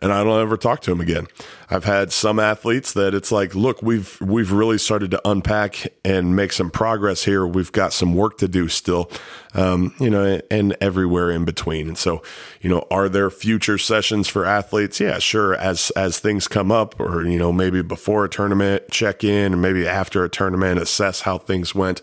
And 0.00 0.12
I 0.12 0.24
don't 0.24 0.40
ever 0.40 0.56
talk 0.56 0.80
to 0.82 0.92
him 0.92 1.00
again. 1.00 1.26
I've 1.70 1.84
had 1.84 2.12
some 2.12 2.38
athletes 2.38 2.92
that 2.92 3.14
it's 3.14 3.32
like, 3.32 3.54
look, 3.54 3.82
we've 3.82 4.18
we've 4.20 4.52
really 4.52 4.78
started 4.78 5.10
to 5.12 5.28
unpack 5.28 5.92
and 6.04 6.36
make 6.36 6.52
some 6.52 6.70
progress 6.70 7.24
here. 7.24 7.46
We've 7.46 7.72
got 7.72 7.92
some 7.92 8.14
work 8.14 8.38
to 8.38 8.48
do 8.48 8.68
still, 8.68 9.10
um, 9.54 9.94
you 9.98 10.10
know, 10.10 10.40
and 10.50 10.76
everywhere 10.80 11.30
in 11.30 11.44
between. 11.44 11.88
And 11.88 11.98
so, 11.98 12.22
you 12.60 12.68
know, 12.68 12.86
are 12.90 13.08
there 13.08 13.30
future 13.30 13.78
sessions 13.78 14.28
for 14.28 14.44
athletes? 14.44 15.00
Yeah, 15.00 15.18
sure. 15.18 15.54
As 15.54 15.90
as 15.90 16.18
things 16.18 16.48
come 16.48 16.70
up, 16.70 16.98
or 16.98 17.24
you 17.24 17.38
know, 17.38 17.52
maybe 17.52 17.82
before 17.82 18.24
a 18.24 18.28
tournament, 18.28 18.90
check 18.90 19.24
in, 19.24 19.52
and 19.52 19.62
maybe 19.62 19.86
after 19.86 20.24
a 20.24 20.28
tournament, 20.28 20.80
assess 20.80 21.22
how 21.22 21.38
things 21.38 21.74
went. 21.74 22.02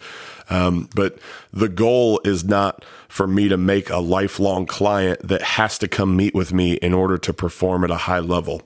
Um, 0.52 0.90
but 0.94 1.18
the 1.54 1.70
goal 1.70 2.20
is 2.26 2.44
not 2.44 2.84
for 3.08 3.26
me 3.26 3.48
to 3.48 3.58
make 3.58 3.90
a 3.90 3.98
lifelong 3.98 4.66
client 4.66 5.26
that 5.28 5.42
has 5.42 5.78
to 5.80 5.88
come 5.88 6.16
meet 6.16 6.36
with 6.36 6.54
me 6.54 6.74
in 6.74 6.94
order 6.94 7.18
to 7.20 7.34
perform 7.34 7.84
at 7.86 7.92
a 7.92 7.96
high 7.96 8.20
level 8.20 8.62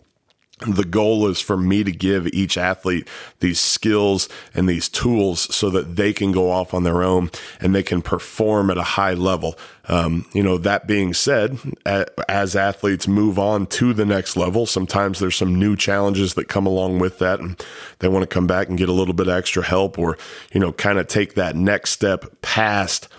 the 0.60 0.86
goal 0.86 1.28
is 1.28 1.42
for 1.42 1.58
me 1.58 1.84
to 1.84 1.92
give 1.92 2.28
each 2.28 2.58
athlete 2.58 3.10
these 3.42 3.60
skills 3.60 4.30
and 4.54 4.70
these 4.70 4.88
tools 4.88 5.54
so 5.54 5.70
that 5.70 5.98
they 5.98 6.14
can 6.14 6.32
go 6.32 6.50
off 6.50 6.74
on 6.74 6.84
their 6.84 7.04
own 7.04 7.30
and 7.60 7.76
they 7.76 7.84
can 7.84 8.02
perform 8.02 8.72
at 8.72 8.78
a 8.78 8.84
high 8.84 9.14
level. 9.14 9.58
Um, 9.90 10.26
you 10.32 10.42
know, 10.42 10.58
that 10.60 10.88
being 10.88 11.14
said, 11.14 11.60
as 12.30 12.56
athletes 12.56 13.06
move 13.06 13.38
on 13.38 13.68
to 13.68 13.94
the 13.94 14.06
next 14.06 14.38
level, 14.38 14.66
sometimes 14.66 15.20
there's 15.20 15.36
some 15.36 15.60
new 15.60 15.76
challenges 15.76 16.36
that 16.36 16.48
come 16.48 16.66
along 16.66 17.00
with 17.00 17.20
that 17.20 17.42
and 17.42 17.62
they 18.00 18.08
want 18.08 18.24
to 18.24 18.34
come 18.34 18.48
back 18.48 18.70
and 18.70 18.78
get 18.78 18.88
a 18.88 18.94
little 18.94 19.14
bit 19.14 19.28
extra 19.28 19.62
help 19.62 20.00
or, 20.00 20.18
you 20.54 20.62
know, 20.62 20.72
kind 20.72 21.00
of 21.00 21.08
take 21.08 21.36
that 21.36 21.58
next 21.58 21.90
step 21.90 22.24
past. 22.42 23.10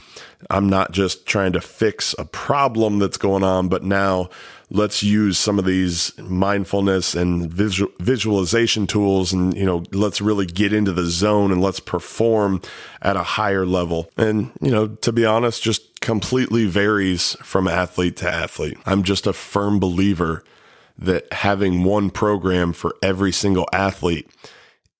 I'm 0.50 0.68
not 0.68 0.92
just 0.92 1.26
trying 1.26 1.52
to 1.52 1.60
fix 1.60 2.14
a 2.18 2.24
problem 2.24 2.98
that's 2.98 3.16
going 3.18 3.42
on, 3.42 3.68
but 3.68 3.82
now 3.82 4.30
let's 4.70 5.02
use 5.02 5.38
some 5.38 5.58
of 5.58 5.64
these 5.64 6.16
mindfulness 6.18 7.14
and 7.14 7.50
visual, 7.50 7.92
visualization 7.98 8.86
tools 8.86 9.32
and 9.32 9.56
you 9.56 9.64
know 9.64 9.84
let's 9.92 10.20
really 10.20 10.46
get 10.46 10.72
into 10.72 10.92
the 10.92 11.06
zone 11.06 11.52
and 11.52 11.60
let's 11.60 11.80
perform 11.80 12.60
at 13.02 13.16
a 13.16 13.22
higher 13.22 13.64
level. 13.66 14.10
And 14.16 14.50
you 14.60 14.70
know 14.70 14.88
to 14.88 15.12
be 15.12 15.24
honest 15.24 15.62
just 15.62 16.00
completely 16.00 16.66
varies 16.66 17.36
from 17.42 17.68
athlete 17.68 18.16
to 18.18 18.30
athlete. 18.30 18.78
I'm 18.86 19.02
just 19.02 19.26
a 19.26 19.32
firm 19.32 19.78
believer 19.78 20.44
that 20.98 21.30
having 21.32 21.84
one 21.84 22.10
program 22.10 22.72
for 22.72 22.96
every 23.02 23.32
single 23.32 23.68
athlete 23.72 24.28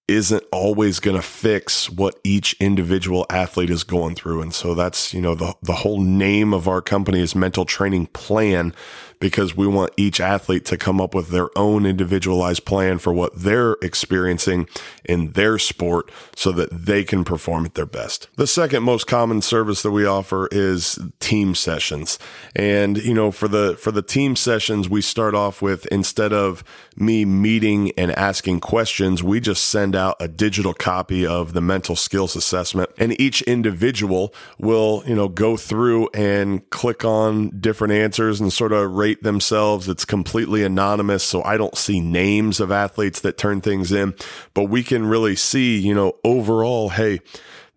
isn't 0.09 0.45
always 0.53 1.01
going 1.01 1.17
to 1.17 1.23
fix 1.23 1.91
what 1.91 2.19
each 2.23 2.55
individual 2.61 3.27
athlete 3.29 3.71
is 3.71 3.83
going 3.83 4.15
through. 4.15 4.41
And 4.41 4.55
so 4.55 4.75
that's, 4.75 5.13
you 5.13 5.21
know, 5.21 5.35
the, 5.35 5.55
the 5.63 5.75
whole 5.75 6.01
name 6.01 6.55
of 6.55 6.69
our 6.69 6.81
company 6.81 7.21
is 7.21 7.35
mental 7.35 7.65
training 7.65 8.07
plan 8.07 8.73
because 9.19 9.57
we 9.57 9.67
want 9.67 9.93
each 9.97 10.21
athlete 10.21 10.65
to 10.67 10.77
come 10.77 11.01
up 11.01 11.15
with 11.15 11.31
their 11.31 11.49
own 11.59 11.87
individualized 11.87 12.65
plan 12.65 12.99
for 12.99 13.13
what 13.13 13.35
they're 13.35 13.77
experiencing 13.83 14.69
in 15.05 15.33
their 15.33 15.59
sport 15.59 16.11
so 16.37 16.53
that 16.53 16.71
they 16.71 17.03
can 17.03 17.25
perform 17.25 17.65
at 17.65 17.75
their 17.75 17.87
best. 17.87 18.29
The 18.37 18.47
second 18.47 18.83
most 18.83 19.07
common 19.07 19.43
service 19.43 19.83
that 19.83 19.91
we 19.91 20.05
offer 20.05 20.49
is 20.53 20.99
team 21.19 21.55
sessions. 21.55 22.19
And, 22.55 22.99
you 22.99 23.15
know, 23.15 23.31
for 23.31 23.49
the, 23.49 23.77
for 23.81 23.91
the 23.91 24.03
team 24.03 24.37
sessions, 24.37 24.89
we 24.89 25.01
start 25.01 25.35
off 25.35 25.63
with 25.63 25.87
instead 25.87 26.33
of 26.33 26.63
me 26.97 27.25
meeting 27.25 27.93
and 27.97 28.13
asking 28.13 28.61
questions, 28.61 29.23
we 29.23 29.41
just 29.41 29.69
send 29.69 29.96
out 29.97 30.17
a 30.21 30.29
digital 30.29 30.75
copy 30.75 31.27
of 31.27 31.53
the 31.53 31.61
mental 31.61 31.97
skills 31.97 32.37
assessment 32.37 32.91
and 32.99 33.19
each 33.21 33.43
individual 33.43 34.33
will, 34.59 35.03
you 35.07 35.15
know, 35.15 35.29
go 35.29 35.57
through 35.57 36.09
and 36.15 36.69
click 36.71 37.05
on 37.05 37.49
different 37.59 37.93
answers 37.93 38.41
and 38.41 38.53
sort 38.53 38.73
of 38.73 38.93
rate 38.93 39.23
themselves. 39.23 39.89
It's 39.89 40.05
completely 40.05 40.63
anonymous. 40.63 41.25
So 41.25 41.43
I 41.43 41.57
don't 41.57 41.77
see 41.77 42.01
names 42.01 42.61
of 42.61 42.71
athletes 42.71 43.21
that 43.21 43.39
turn 43.39 43.61
things 43.61 43.91
in, 43.91 44.15
but 44.55 44.65
we 44.65 44.83
can 44.83 45.07
really 45.07 45.35
see, 45.35 45.79
you 45.79 45.95
know, 45.95 46.15
overall, 46.23 46.91
hey, 46.91 47.21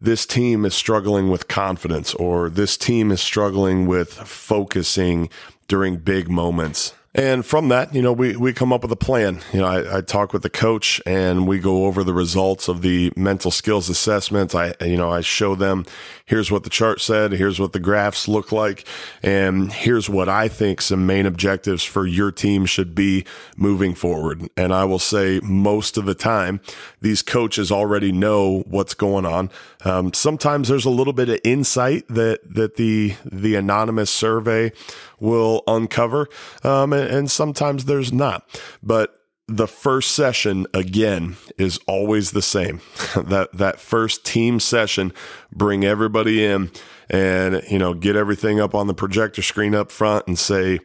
this 0.01 0.25
team 0.25 0.65
is 0.65 0.73
struggling 0.73 1.29
with 1.29 1.47
confidence 1.47 2.13
or 2.13 2.49
this 2.49 2.77
team 2.77 3.11
is 3.11 3.21
struggling 3.21 3.87
with 3.87 4.13
focusing 4.13 5.29
during 5.67 5.97
big 5.97 6.29
moments. 6.29 6.93
And 7.15 7.43
from 7.43 7.69
that, 7.69 7.95
you 7.95 8.03
know, 8.03 8.13
we, 8.13 8.35
we 8.35 8.53
come 8.53 8.71
up 8.71 8.83
with 8.83 8.91
a 8.91 8.95
plan. 8.95 9.41
You 9.51 9.61
know, 9.61 9.65
I, 9.65 9.97
I, 9.97 10.01
talk 10.01 10.31
with 10.31 10.43
the 10.43 10.49
coach 10.49 11.01
and 11.07 11.47
we 11.47 11.57
go 11.57 11.85
over 11.85 12.03
the 12.03 12.13
results 12.13 12.67
of 12.67 12.83
the 12.83 13.11
mental 13.15 13.49
skills 13.49 13.89
assessment. 13.89 14.53
I, 14.53 14.75
you 14.81 14.95
know, 14.95 15.11
I 15.11 15.21
show 15.21 15.55
them 15.55 15.87
here's 16.25 16.51
what 16.51 16.63
the 16.63 16.69
chart 16.69 17.01
said, 17.01 17.31
here's 17.31 17.59
what 17.59 17.73
the 17.73 17.79
graphs 17.79 18.27
look 18.27 18.51
like, 18.51 18.87
and 19.23 19.73
here's 19.73 20.07
what 20.07 20.29
I 20.29 20.47
think 20.47 20.81
some 20.81 21.07
main 21.07 21.25
objectives 21.25 21.83
for 21.83 22.05
your 22.05 22.31
team 22.31 22.67
should 22.67 22.93
be 22.93 23.25
moving 23.57 23.95
forward. 23.95 24.47
And 24.55 24.71
I 24.71 24.85
will 24.85 24.99
say 24.99 25.39
most 25.41 25.97
of 25.97 26.05
the 26.05 26.13
time, 26.13 26.61
these 27.01 27.23
coaches 27.23 27.71
already 27.71 28.11
know 28.11 28.63
what's 28.67 28.93
going 28.93 29.25
on. 29.25 29.49
Um, 29.83 30.13
sometimes 30.13 30.67
there's 30.67 30.85
a 30.85 30.91
little 30.91 31.13
bit 31.13 31.29
of 31.29 31.39
insight 31.43 32.07
that, 32.09 32.41
that 32.53 32.75
the, 32.75 33.15
the 33.25 33.55
anonymous 33.55 34.11
survey 34.11 34.71
will 35.19 35.63
uncover. 35.67 36.29
Um, 36.63 36.93
and, 37.07 37.31
sometimes 37.31 37.85
there's 37.85 38.11
not, 38.11 38.47
but 38.83 39.15
the 39.47 39.67
first 39.67 40.11
session 40.11 40.67
again 40.73 41.35
is 41.57 41.79
always 41.87 42.31
the 42.31 42.41
same. 42.41 42.81
that 43.15 43.49
that 43.53 43.79
first 43.79 44.25
team 44.25 44.59
session, 44.59 45.13
bring 45.51 45.83
everybody 45.83 46.45
in 46.45 46.71
and 47.09 47.63
you 47.69 47.79
know 47.79 47.93
get 47.93 48.15
everything 48.15 48.59
up 48.59 48.75
on 48.75 48.87
the 48.87 48.93
projector 48.93 49.41
screen 49.41 49.73
up 49.73 49.91
front 49.91 50.27
and 50.27 50.37
say, 50.37 50.79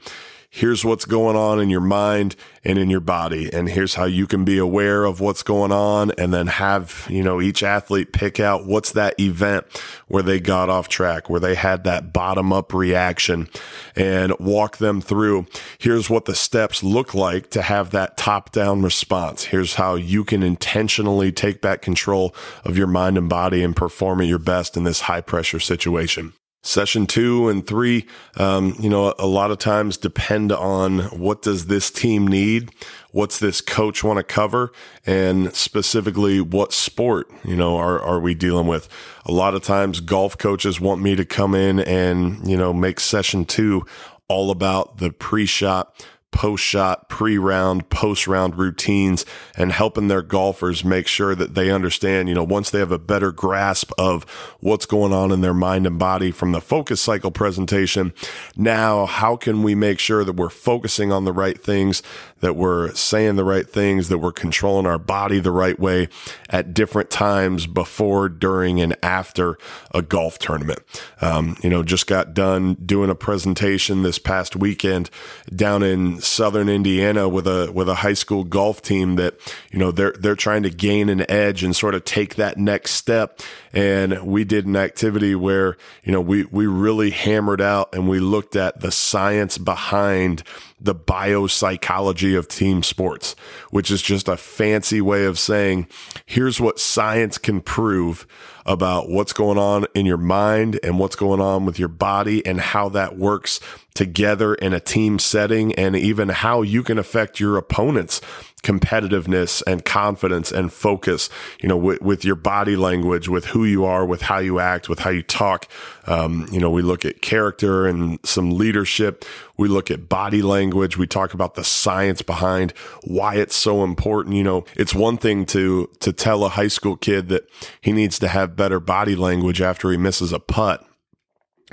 here's 0.55 0.85
what's 0.85 1.05
going 1.05 1.35
on 1.35 1.61
in 1.61 1.69
your 1.69 1.81
mind 1.81 2.37
and 2.63 2.79
in 2.79 2.89
your 2.89 3.01
body. 3.01 3.53
And 3.53 3.69
here's 3.69 3.97
how 3.97 4.05
you 4.05 4.25
can 4.29 4.45
be 4.45 4.57
aware 4.57 5.05
of 5.05 5.19
what's 5.19 5.43
going 5.43 5.73
on 5.73 6.13
and 6.13 6.33
then 6.33 6.47
have, 6.47 7.09
you 7.11 7.25
know, 7.25 7.41
each 7.41 7.65
athlete 7.65 8.13
pick 8.13 8.39
out 8.39 8.65
what's 8.65 8.93
that 8.93 9.19
event 9.19 9.67
where 10.07 10.23
they 10.23 10.39
got 10.39 10.71
off 10.71 10.87
track, 10.87 11.29
where 11.29 11.41
they 11.41 11.57
had 11.57 11.83
that 11.85 12.13
bottom 12.13 12.53
up 12.53 12.73
reaction 12.73 13.49
and 13.97 14.33
walk 14.39 14.77
them 14.77 15.01
through. 15.01 15.47
Here's 15.79 16.09
what 16.09 16.25
the 16.25 16.37
steps 16.37 16.85
look 16.85 17.15
like 17.15 17.51
to 17.51 17.61
have 17.61 17.91
that 17.91 18.17
top 18.17 18.53
down 18.53 18.83
response. 18.83 19.47
Here's 19.47 19.75
how 19.75 19.97
you 19.97 20.23
can 20.23 20.45
intentionally 20.45 21.33
take 21.33 21.61
back 21.63 21.83
control 21.83 22.33
of 22.65 22.79
your 22.79 22.87
mind 22.87 23.19
and 23.19 23.29
body 23.29 23.65
and 23.65 23.75
perform 23.75 24.21
at 24.21 24.29
your 24.29 24.39
best 24.39 24.77
in 24.77 24.85
this 24.85 25.01
high 25.01 25.21
pressure 25.21 25.59
situation 25.59 26.33
session 26.65 27.07
two 27.07 27.49
and 27.49 27.65
three, 27.67 28.07
um, 28.37 28.75
you 28.81 28.89
know, 28.89 29.15
a 29.19 29.27
lot 29.27 29.51
of 29.51 29.59
times 29.59 29.97
depend 29.97 30.51
on 30.51 31.01
what 31.11 31.43
does 31.43 31.67
this 31.67 31.91
team 31.91 32.27
need? 32.27 32.71
What's 33.13 33.39
this 33.39 33.61
coach 33.61 34.03
want 34.03 34.17
to 34.17 34.25
cover? 34.25 34.73
And 35.07 35.55
specifically, 35.55 36.41
what 36.41 36.73
sport, 36.73 37.31
you 37.45 37.55
know, 37.55 37.77
are, 37.77 38.01
are 38.01 38.19
we 38.19 38.35
dealing 38.35 38.67
with? 38.67 38.89
A 39.27 39.33
lot 39.33 39.55
of 39.55 39.63
times 39.63 40.01
golf 40.01 40.37
coaches 40.39 40.81
want 40.81 41.01
me 41.01 41.15
to 41.15 41.25
come 41.25 41.55
in 41.55 41.79
and, 41.81 42.49
you 42.49 42.57
know, 42.57 42.73
make 42.73 42.99
session 42.99 43.45
two 43.45 43.85
all 44.27 44.51
about 44.51 44.99
the 44.99 45.11
pre-shot 45.13 46.05
post 46.35 46.65
shot, 46.65 47.09
pre 47.09 47.39
round, 47.39 47.89
post 47.89 48.27
round 48.27 48.59
routines 48.59 49.25
and 49.57 49.71
helping 49.71 50.09
their 50.09 50.21
golfers 50.21 50.85
make 50.85 51.07
sure 51.07 51.35
that 51.35 51.55
they 51.55 51.71
understand, 51.71 52.29
you 52.29 52.35
know, 52.35 52.43
once 52.43 52.71
they 52.71 52.81
have 52.81 52.91
a 52.91 52.99
better 52.99 53.31
grasp 53.31 53.93
of 53.97 54.25
what's 54.59 54.85
going 54.85 55.13
on 55.13 55.31
in 55.31 55.41
their 55.43 55.55
mind 55.55 55.87
and 55.87 55.99
body 55.99 56.33
from 56.33 56.51
the 56.51 56.61
focus 56.61 57.01
cycle 57.01 57.31
presentation. 57.31 58.13
Now, 58.57 59.07
how 59.07 59.37
can 59.37 59.63
we 59.63 59.77
make 59.77 60.01
sure 60.01 60.25
that 60.25 60.35
we're 60.35 60.51
focusing 60.51 61.13
on 61.13 61.25
the 61.25 61.33
right 61.33 61.59
things, 61.59 62.03
that 62.41 62.57
we're 62.57 62.93
saying 62.95 63.37
the 63.37 63.45
right 63.45 63.69
things, 63.69 64.09
that 64.09 64.19
we're 64.19 64.33
controlling 64.33 64.87
our 64.87 64.99
body 64.99 65.39
the 65.39 65.53
right 65.53 65.79
way 65.79 66.09
at 66.51 66.75
different 66.75 67.11
times 67.11 67.69
before, 67.69 68.29
during, 68.29 68.81
and 68.81 68.97
after 69.05 69.57
a 69.93 70.03
golf 70.03 70.39
tournament? 70.41 70.81
Um, 71.21 71.57
you 71.63 71.71
know, 71.71 71.85
just 71.85 72.09
got 72.09 72.35
done 72.35 72.75
doing 72.85 73.09
a 73.09 73.15
presentation 73.15 74.03
this 74.03 74.19
past 74.19 74.57
weekend 74.57 75.11
down 75.55 75.85
in 75.85 76.21
Southern 76.25 76.69
Indiana 76.69 77.29
with 77.29 77.47
a 77.47 77.71
with 77.73 77.89
a 77.89 77.95
high 77.97 78.15
school 78.15 78.45
golf 78.45 78.83
team 78.83 79.17
that 79.17 79.35
you 79.71 79.79
know 79.79 79.91
they're 79.91 80.13
they're 80.13 80.35
trying 80.35 80.63
to 80.65 80.71
gain 80.71 81.09
an 81.09 81.29
edge 81.31 81.63
and 81.63 81.75
sort 81.75 81.95
of 81.95 82.05
take 82.05 82.37
that 82.37 82.59
next 82.59 82.93
step. 82.93 83.41
And 83.73 84.23
we 84.27 84.45
did 84.45 84.67
an 84.67 84.77
activity 84.77 85.35
where 85.35 85.77
you 86.03 86.13
know 86.13 86.21
we 86.21 86.45
we 86.45 86.67
really 86.67 87.11
hammered 87.11 87.61
out 87.61 87.95
and 87.95 88.09
we 88.09 88.21
looked 88.21 88.57
at 88.57 88.81
the 88.81 88.91
science 88.91 89.59
behind 89.59 90.43
the 90.85 90.95
biopsychology 90.95 92.39
of 92.39 92.47
team 92.47 92.83
sports, 92.83 93.35
which 93.71 93.91
is 93.91 94.03
just 94.03 94.29
a 94.29 94.37
fancy 94.37 95.01
way 95.01 95.25
of 95.25 95.39
saying 95.39 95.89
here's 96.27 96.61
what 96.61 96.79
science 96.79 97.39
can 97.39 97.61
prove 97.61 98.27
about 98.67 99.09
what's 99.09 99.33
going 99.33 99.59
on 99.59 99.87
in 99.95 100.07
your 100.07 100.17
mind 100.17 100.79
and 100.83 100.99
what's 100.99 101.17
going 101.17 101.41
on 101.41 101.67
with 101.67 101.79
your 101.79 101.89
body 101.89 102.45
and 102.47 102.61
how 102.61 102.89
that 102.89 103.19
works 103.19 103.61
together 103.95 104.55
in 104.55 104.73
a 104.73 104.81
team 104.81 105.19
setting 105.19 105.75
and 105.75 105.97
even 105.97 106.29
how 106.29 106.63
you 106.63 106.83
can 106.83 106.99
affect 106.99 107.39
your 107.39 107.57
opponents 107.57 108.21
competitiveness 108.65 109.63
and 109.67 109.85
confidence 109.85 110.51
and 110.51 110.73
focus, 110.73 111.29
you 111.61 111.69
know, 111.69 111.77
with, 111.77 112.01
with, 112.01 112.25
your 112.25 112.35
body 112.35 112.75
language, 112.75 113.29
with 113.29 113.45
who 113.45 113.65
you 113.65 113.85
are, 113.85 114.05
with 114.07 114.23
how 114.23 114.39
you 114.39 114.59
act, 114.59 114.89
with 114.89 115.01
how 115.01 115.11
you 115.11 115.23
talk. 115.23 115.69
Um, 116.07 116.49
you 116.51 116.59
know, 116.59 116.71
we 116.71 116.83
look 116.83 117.05
at 117.05 117.21
character 117.21 117.87
and 117.87 118.19
some 118.25 118.51
leadership. 118.51 119.25
We 119.59 119.69
look 119.69 119.91
at 119.91 120.09
body 120.09 120.41
language. 120.43 120.97
We 120.97 121.07
talk 121.07 121.35
about 121.35 121.55
the 121.55 121.63
science 121.63 122.23
behind 122.23 122.73
why 123.05 123.37
it's 123.37 123.55
so 123.55 123.85
important. 123.85 124.35
You 124.37 124.45
know, 124.45 124.65
it's 124.75 124.95
one 124.95 125.19
thing 125.19 125.45
to, 125.47 125.91
to 126.01 126.13
tell 126.13 126.45
a 126.45 126.49
high 126.49 126.69
school 126.69 126.97
kid 126.97 127.29
that 127.29 127.47
he 127.83 127.93
needs 127.93 128.19
to 128.21 128.29
have 128.29 128.57
better 128.57 128.81
body 128.81 129.15
language 129.15 129.61
after 129.61 129.91
he 129.91 129.99
misses 129.99 130.33
a 130.33 130.41
putt 130.41 130.85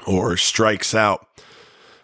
or 0.05 0.35
strikes 0.35 0.93
out. 0.93 1.25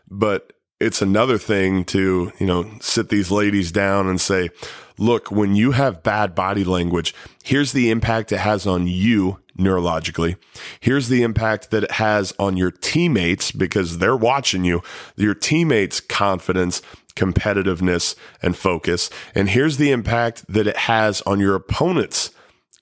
But 0.09 0.53
it's 0.79 1.01
another 1.01 1.37
thing 1.37 1.83
to, 1.85 2.31
you 2.39 2.45
know, 2.45 2.69
sit 2.81 3.09
these 3.09 3.31
ladies 3.31 3.71
down 3.71 4.07
and 4.07 4.21
say, 4.21 4.49
look, 4.97 5.31
when 5.31 5.55
you 5.55 5.71
have 5.71 6.03
bad 6.03 6.35
body 6.35 6.63
language, 6.63 7.15
here's 7.43 7.71
the 7.71 7.89
impact 7.89 8.31
it 8.31 8.39
has 8.39 8.67
on 8.67 8.87
you 8.87 9.39
neurologically. 9.57 10.35
Here's 10.79 11.07
the 11.07 11.23
impact 11.23 11.71
that 11.71 11.85
it 11.85 11.91
has 11.91 12.33
on 12.37 12.57
your 12.57 12.71
teammates 12.71 13.51
because 13.51 13.97
they're 13.97 14.15
watching 14.15 14.63
you, 14.63 14.83
your 15.15 15.33
teammates' 15.33 15.99
confidence, 15.99 16.81
competitiveness, 17.15 18.15
and 18.43 18.55
focus. 18.55 19.09
And 19.33 19.49
here's 19.49 19.77
the 19.77 19.91
impact 19.91 20.45
that 20.47 20.67
it 20.67 20.77
has 20.77 21.21
on 21.21 21.39
your 21.39 21.55
opponent's 21.55 22.29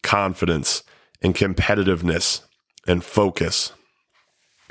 confidence 0.03 0.83
and 1.21 1.33
competitiveness 1.33 2.41
and 2.85 3.03
focus. 3.03 3.71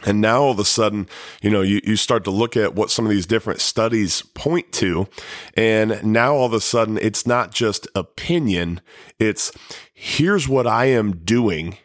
And 0.05 0.21
now 0.21 0.43
all 0.43 0.51
of 0.51 0.59
a 0.59 0.65
sudden, 0.65 1.09
you 1.43 1.51
know, 1.51 1.63
you, 1.63 1.81
you 1.85 1.97
start 1.97 2.25
to 2.25 2.31
look 2.31 2.57
at 2.57 2.75
what 2.75 2.91
some 2.91 3.05
of 3.07 3.11
these 3.11 3.27
different 3.27 3.61
studies 3.61 4.23
point 4.35 4.71
to. 4.75 5.09
And 5.55 6.05
now 6.05 6.35
all 6.35 6.47
of 6.47 6.53
a 6.53 6.61
sudden, 6.61 6.99
it's 6.99 7.27
not 7.27 7.53
just 7.53 7.89
opinion. 7.95 8.81
It's 9.19 9.51
here's 9.93 10.49
what 10.49 10.67
I 10.67 10.87
am 10.87 11.17
doing 11.25 11.79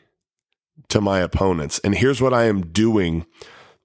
to 0.90 1.02
my 1.02 1.20
opponents. 1.20 1.80
And 1.80 1.96
here's 1.96 2.22
what 2.22 2.34
I 2.34 2.46
am 2.46 2.68
doing 2.68 3.26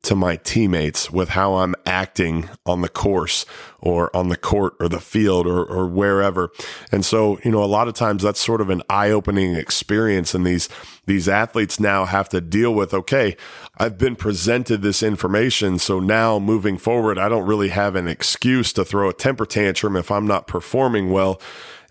to 0.05 0.15
my 0.15 0.37
teammates 0.37 1.11
with 1.11 1.31
how 1.31 1.57
I'm 1.57 1.75
acting 1.87 2.49
on 2.67 2.83
the 2.83 2.89
course 2.89 3.45
or 3.81 4.15
on 4.17 4.29
the 4.29 4.37
court 4.37 4.75
or 4.79 4.89
the 4.89 5.01
field 5.01 5.47
or, 5.47 5.65
or 5.65 5.87
wherever. 5.87 6.51
And 6.93 7.05
so, 7.05 7.39
you 7.45 7.51
know, 7.51 7.63
a 7.63 7.67
lot 7.67 7.89
of 7.89 7.95
times 7.95 8.23
that's 8.23 8.41
sort 8.41 8.61
of 8.61 8.71
an 8.71 8.83
eye 8.89 9.11
opening 9.11 9.55
experience. 9.55 10.35
And 10.35 10.47
these, 10.47 10.69
these 11.07 11.29
athletes 11.29 11.81
now 11.81 12.05
have 12.05 12.29
to 12.31 12.41
deal 12.41 12.75
with, 12.75 12.95
okay, 12.95 13.37
I've 13.79 13.99
been 13.99 14.17
presented 14.17 14.83
this 14.83 15.03
information. 15.03 15.79
So 15.79 16.01
now 16.01 16.39
moving 16.39 16.79
forward, 16.79 17.19
I 17.19 17.29
don't 17.29 17.47
really 17.47 17.71
have 17.71 17.97
an 17.97 18.07
excuse 18.07 18.73
to 18.75 18.85
throw 18.85 19.09
a 19.09 19.15
temper 19.15 19.47
tantrum 19.47 19.97
if 19.97 20.11
I'm 20.11 20.27
not 20.27 20.47
performing 20.47 21.11
well. 21.11 21.41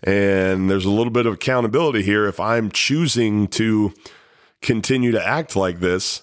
And 0.02 0.70
there's 0.70 0.84
a 0.84 0.90
little 0.90 1.12
bit 1.12 1.26
of 1.26 1.34
accountability 1.34 2.02
here. 2.02 2.26
If 2.26 2.38
I'm 2.38 2.70
choosing 2.70 3.48
to 3.48 3.92
continue 4.60 5.12
to 5.12 5.26
act 5.26 5.56
like 5.56 5.80
this, 5.80 6.22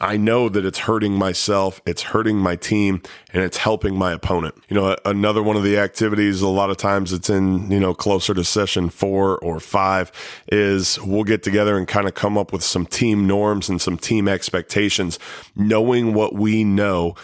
I 0.00 0.16
know 0.16 0.48
that 0.48 0.64
it's 0.64 0.78
hurting 0.78 1.12
myself, 1.14 1.80
it's 1.86 2.02
hurting 2.02 2.36
my 2.36 2.56
team, 2.56 3.00
and 3.32 3.44
it's 3.44 3.58
helping 3.58 3.96
my 3.96 4.12
opponent. 4.12 4.56
You 4.68 4.74
know, 4.74 4.96
another 5.04 5.40
one 5.42 5.56
of 5.56 5.62
the 5.62 5.78
activities, 5.78 6.42
a 6.42 6.48
lot 6.48 6.70
of 6.70 6.76
times 6.76 7.12
it's 7.12 7.30
in, 7.30 7.70
you 7.70 7.78
know, 7.78 7.94
closer 7.94 8.34
to 8.34 8.42
session 8.42 8.90
four 8.90 9.38
or 9.38 9.60
five, 9.60 10.10
is 10.48 11.00
we'll 11.02 11.22
get 11.22 11.44
together 11.44 11.78
and 11.78 11.86
kind 11.86 12.08
of 12.08 12.14
come 12.14 12.36
up 12.36 12.52
with 12.52 12.64
some 12.64 12.86
team 12.86 13.28
norms 13.28 13.68
and 13.68 13.80
some 13.80 13.96
team 13.96 14.26
expectations, 14.26 15.18
knowing 15.54 16.12
what 16.12 16.34
we 16.34 16.64
know 16.64 17.14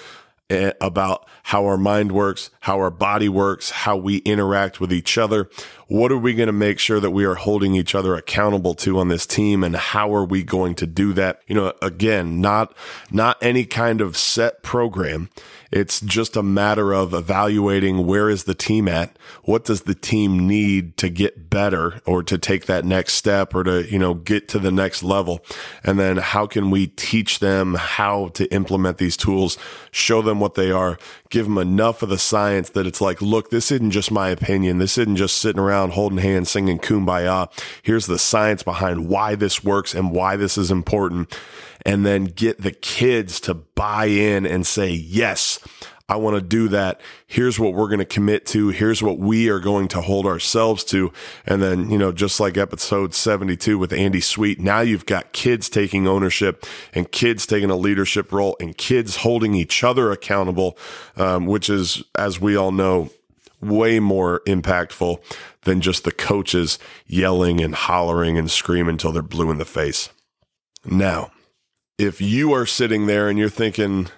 eh, 0.49 0.73
about 0.81 1.27
how 1.51 1.67
our 1.67 1.77
mind 1.77 2.13
works, 2.13 2.49
how 2.61 2.79
our 2.79 2.93
body 2.93 3.29
works, 3.29 3.71
how 3.71 3.97
we 3.97 4.19
interact 4.19 4.81
with 4.81 4.93
each 4.93 5.19
other, 5.19 5.51
what 5.89 6.13
are 6.13 6.17
we 6.17 6.33
going 6.33 6.47
to 6.47 6.53
make 6.53 6.79
sure 6.79 7.01
that 7.01 7.11
we 7.11 7.25
are 7.25 7.35
holding 7.35 7.75
each 7.75 7.97
other 7.97 8.15
accountable 8.15 8.77
to 8.77 9.01
on 9.01 9.09
this 9.09 9.27
team 9.27 9.65
and 9.65 9.75
how 9.75 10.15
are 10.15 10.25
we 10.25 10.45
going 10.45 10.77
to 10.77 10.87
do 10.87 11.13
that? 11.15 11.43
You 11.49 11.57
know, 11.57 11.73
again, 11.83 12.41
not, 12.41 12.73
not 13.11 13.37
any 13.43 13.65
kind 13.65 14.01
of 14.01 14.17
set 14.17 14.63
program. 14.63 15.29
It's 15.73 16.01
just 16.01 16.37
a 16.37 16.43
matter 16.45 16.93
of 16.93 17.13
evaluating 17.13 18.07
where 18.07 18.31
is 18.31 18.45
the 18.45 18.55
team 18.55 18.87
at? 18.87 19.17
What 19.43 19.65
does 19.65 19.83
the 19.83 19.95
team 19.95 20.47
need 20.47 20.97
to 20.99 21.09
get 21.09 21.51
better 21.51 22.01
or 22.07 22.23
to 22.23 22.39
take 22.39 22.67
that 22.67 22.85
next 22.85 23.15
step 23.15 23.55
or 23.55 23.65
to, 23.65 23.91
you 23.91 23.99
know, 23.99 24.15
get 24.15 24.49
to 24.49 24.61
the 24.61 24.73
next 24.73 25.03
level? 25.03 25.45
And 25.83 25.99
then 25.99 26.19
how 26.19 26.47
can 26.47 26.71
we 26.71 26.87
teach 26.87 27.41
them 27.41 27.75
how 27.75 28.29
to 28.35 28.53
implement 28.53 28.99
these 28.99 29.17
tools, 29.17 29.59
show 29.91 30.23
them 30.23 30.39
what 30.39 30.55
they 30.55 30.71
are, 30.71 30.99
give 31.41 31.47
them 31.47 31.57
enough 31.57 32.03
of 32.03 32.11
the 32.11 32.19
science 32.19 32.69
that 32.69 32.87
it's 32.87 33.01
like, 33.01 33.23
look, 33.23 33.49
this 33.49 33.73
isn't 33.73 33.93
just 33.93 34.11
my 34.11 34.29
opinion. 34.29 34.77
This 34.77 34.99
isn't 34.99 35.17
just 35.17 35.39
sitting 35.39 35.59
around 35.59 35.95
holding 35.95 36.19
hands 36.19 36.51
singing 36.51 36.79
kumbaya. 36.79 37.51
Here's 37.83 38.05
the 38.05 38.19
science 38.19 38.63
behind 38.63 39.09
why 39.09 39.37
this 39.37 39.65
works 39.65 39.95
and 39.95 40.13
why 40.13 40.37
this 40.37 40.59
is 40.59 40.71
important 40.71 41.35
and 41.87 42.05
then 42.05 42.27
get 42.27 42.61
the 42.61 42.73
kids 42.73 43.41
to 43.41 43.55
buy 43.55 44.05
in 44.05 44.45
and 44.45 44.67
say, 44.67 44.91
yes, 44.91 45.59
I 46.11 46.17
want 46.17 46.35
to 46.35 46.43
do 46.43 46.67
that. 46.69 47.01
Here's 47.29 47.61
what 47.61 47.73
we're 47.73 47.87
going 47.87 48.01
to 48.01 48.05
commit 48.05 48.45
to. 48.47 48.71
Here's 48.71 49.01
what 49.01 49.19
we 49.19 49.49
are 49.49 49.61
going 49.61 49.87
to 49.89 50.01
hold 50.01 50.27
ourselves 50.27 50.83
to. 50.87 51.13
And 51.47 51.63
then, 51.63 51.89
you 51.89 51.99
know, 51.99 52.11
just 52.11 52.41
like 52.41 52.57
episode 52.57 53.15
72 53.15 53.79
with 53.79 53.93
Andy 53.93 54.21
Sweet, 54.21 54.59
now 54.59 54.81
you've 54.81 55.07
got 55.07 55.33
kids 55.33 55.69
taking 55.69 56.09
ownership 56.09 56.67
and 56.93 57.13
kids 57.13 57.47
taking 57.47 57.71
a 57.71 57.77
leadership 57.77 58.33
role 58.33 58.57
and 58.59 58.77
kids 58.77 59.19
holding 59.19 59.55
each 59.55 59.85
other 59.85 60.11
accountable, 60.11 60.77
um, 61.17 61.47
which 61.47 61.71
is, 61.71 62.03
as 62.17 62.41
we 62.41 62.57
all 62.57 62.73
know, 62.73 63.11
way 63.61 64.01
more 64.01 64.41
impactful 64.49 65.23
than 65.63 65.81
just 65.81 66.03
the 66.03 66.11
coaches 66.11 66.81
yelling 67.07 67.61
and 67.61 67.77
hollering 67.77 68.37
and 68.37 68.51
screaming 68.51 68.95
until 68.95 69.13
they're 69.13 69.23
blue 69.23 69.53
in 69.53 69.59
the 69.59 69.65
face. 69.65 70.09
Now, 70.85 71.31
if 71.99 72.21
you 72.21 72.53
are 72.53 72.67
sitting 72.67 73.07
there 73.07 73.29
and 73.29 73.39
you're 73.39 73.49
thinking, 73.49 74.09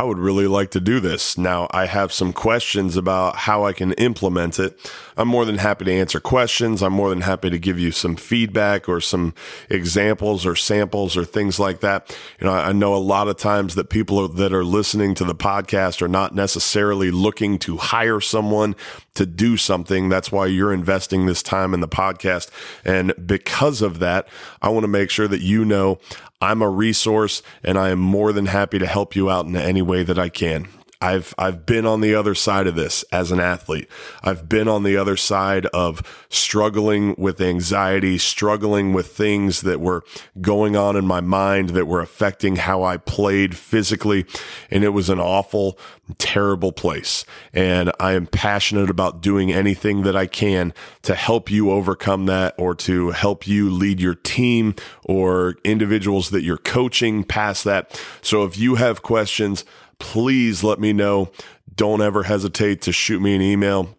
I 0.00 0.02
would 0.02 0.18
really 0.18 0.46
like 0.46 0.70
to 0.70 0.80
do 0.80 0.98
this. 0.98 1.36
Now, 1.36 1.68
I 1.72 1.84
have 1.84 2.10
some 2.10 2.32
questions 2.32 2.96
about 2.96 3.36
how 3.36 3.66
I 3.66 3.74
can 3.74 3.92
implement 3.92 4.58
it. 4.58 4.90
I'm 5.14 5.28
more 5.28 5.44
than 5.44 5.58
happy 5.58 5.84
to 5.84 5.92
answer 5.92 6.20
questions. 6.20 6.82
I'm 6.82 6.94
more 6.94 7.10
than 7.10 7.20
happy 7.20 7.50
to 7.50 7.58
give 7.58 7.78
you 7.78 7.90
some 7.92 8.16
feedback 8.16 8.88
or 8.88 9.02
some 9.02 9.34
examples 9.68 10.46
or 10.46 10.56
samples 10.56 11.18
or 11.18 11.26
things 11.26 11.60
like 11.60 11.80
that. 11.80 12.16
You 12.40 12.46
know, 12.46 12.54
I 12.54 12.72
know 12.72 12.94
a 12.94 12.96
lot 12.96 13.28
of 13.28 13.36
times 13.36 13.74
that 13.74 13.90
people 13.90 14.26
that 14.26 14.54
are 14.54 14.64
listening 14.64 15.14
to 15.16 15.24
the 15.24 15.34
podcast 15.34 16.00
are 16.00 16.08
not 16.08 16.34
necessarily 16.34 17.10
looking 17.10 17.58
to 17.58 17.76
hire 17.76 18.22
someone 18.22 18.76
to 19.16 19.26
do 19.26 19.58
something. 19.58 20.08
That's 20.08 20.32
why 20.32 20.46
you're 20.46 20.72
investing 20.72 21.26
this 21.26 21.42
time 21.42 21.74
in 21.74 21.80
the 21.80 21.88
podcast. 21.88 22.50
And 22.86 23.12
because 23.26 23.82
of 23.82 23.98
that, 23.98 24.28
I 24.62 24.70
want 24.70 24.84
to 24.84 24.88
make 24.88 25.10
sure 25.10 25.28
that 25.28 25.42
you 25.42 25.62
know 25.66 25.98
I'm 26.40 26.62
a 26.62 26.70
resource 26.70 27.42
and 27.62 27.76
I 27.76 27.90
am 27.90 27.98
more 27.98 28.32
than 28.32 28.46
happy 28.46 28.78
to 28.78 28.86
help 28.86 29.14
you 29.14 29.28
out 29.28 29.44
in 29.44 29.56
any 29.56 29.82
way 29.82 30.02
that 30.02 30.18
I 30.18 30.30
can. 30.30 30.68
I've 31.02 31.34
I've 31.38 31.64
been 31.64 31.86
on 31.86 32.02
the 32.02 32.14
other 32.14 32.34
side 32.34 32.66
of 32.66 32.74
this 32.74 33.04
as 33.04 33.32
an 33.32 33.40
athlete. 33.40 33.88
I've 34.22 34.48
been 34.50 34.68
on 34.68 34.82
the 34.82 34.98
other 34.98 35.16
side 35.16 35.64
of 35.66 36.02
struggling 36.28 37.14
with 37.16 37.40
anxiety, 37.40 38.18
struggling 38.18 38.92
with 38.92 39.06
things 39.06 39.62
that 39.62 39.80
were 39.80 40.04
going 40.42 40.76
on 40.76 40.96
in 40.96 41.06
my 41.06 41.22
mind 41.22 41.70
that 41.70 41.86
were 41.86 42.02
affecting 42.02 42.56
how 42.56 42.82
I 42.82 42.98
played 42.98 43.56
physically, 43.56 44.26
and 44.70 44.84
it 44.84 44.90
was 44.90 45.08
an 45.08 45.18
awful, 45.18 45.78
terrible 46.18 46.70
place. 46.72 47.24
And 47.54 47.90
I 47.98 48.12
am 48.12 48.26
passionate 48.26 48.90
about 48.90 49.22
doing 49.22 49.50
anything 49.50 50.02
that 50.02 50.16
I 50.16 50.26
can 50.26 50.74
to 51.02 51.14
help 51.14 51.50
you 51.50 51.70
overcome 51.70 52.26
that 52.26 52.54
or 52.58 52.74
to 52.74 53.10
help 53.12 53.46
you 53.46 53.70
lead 53.70 54.00
your 54.00 54.16
team 54.16 54.74
or 55.04 55.56
individuals 55.64 56.28
that 56.30 56.42
you're 56.42 56.58
coaching 56.58 57.24
past 57.24 57.64
that. 57.64 57.98
So 58.20 58.44
if 58.44 58.58
you 58.58 58.74
have 58.74 59.02
questions, 59.02 59.64
please 60.00 60.64
let 60.64 60.80
me 60.80 60.92
know. 60.92 61.30
Don't 61.72 62.02
ever 62.02 62.24
hesitate 62.24 62.82
to 62.82 62.92
shoot 62.92 63.20
me 63.20 63.36
an 63.36 63.42
email. 63.42 63.96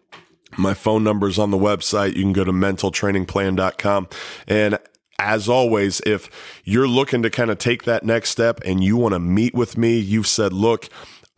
My 0.58 0.74
phone 0.74 1.02
number 1.02 1.28
is 1.28 1.38
on 1.38 1.50
the 1.50 1.56
website. 1.56 2.14
You 2.14 2.22
can 2.22 2.34
go 2.34 2.44
to 2.44 2.52
mentaltrainingplan.com. 2.52 4.08
And 4.46 4.78
as 5.18 5.48
always, 5.48 6.00
if 6.04 6.60
you're 6.64 6.88
looking 6.88 7.22
to 7.22 7.30
kind 7.30 7.50
of 7.50 7.58
take 7.58 7.84
that 7.84 8.04
next 8.04 8.30
step 8.30 8.60
and 8.64 8.84
you 8.84 8.96
want 8.96 9.14
to 9.14 9.18
meet 9.18 9.54
with 9.54 9.78
me, 9.78 9.98
you've 9.98 10.26
said, 10.26 10.52
look, 10.52 10.88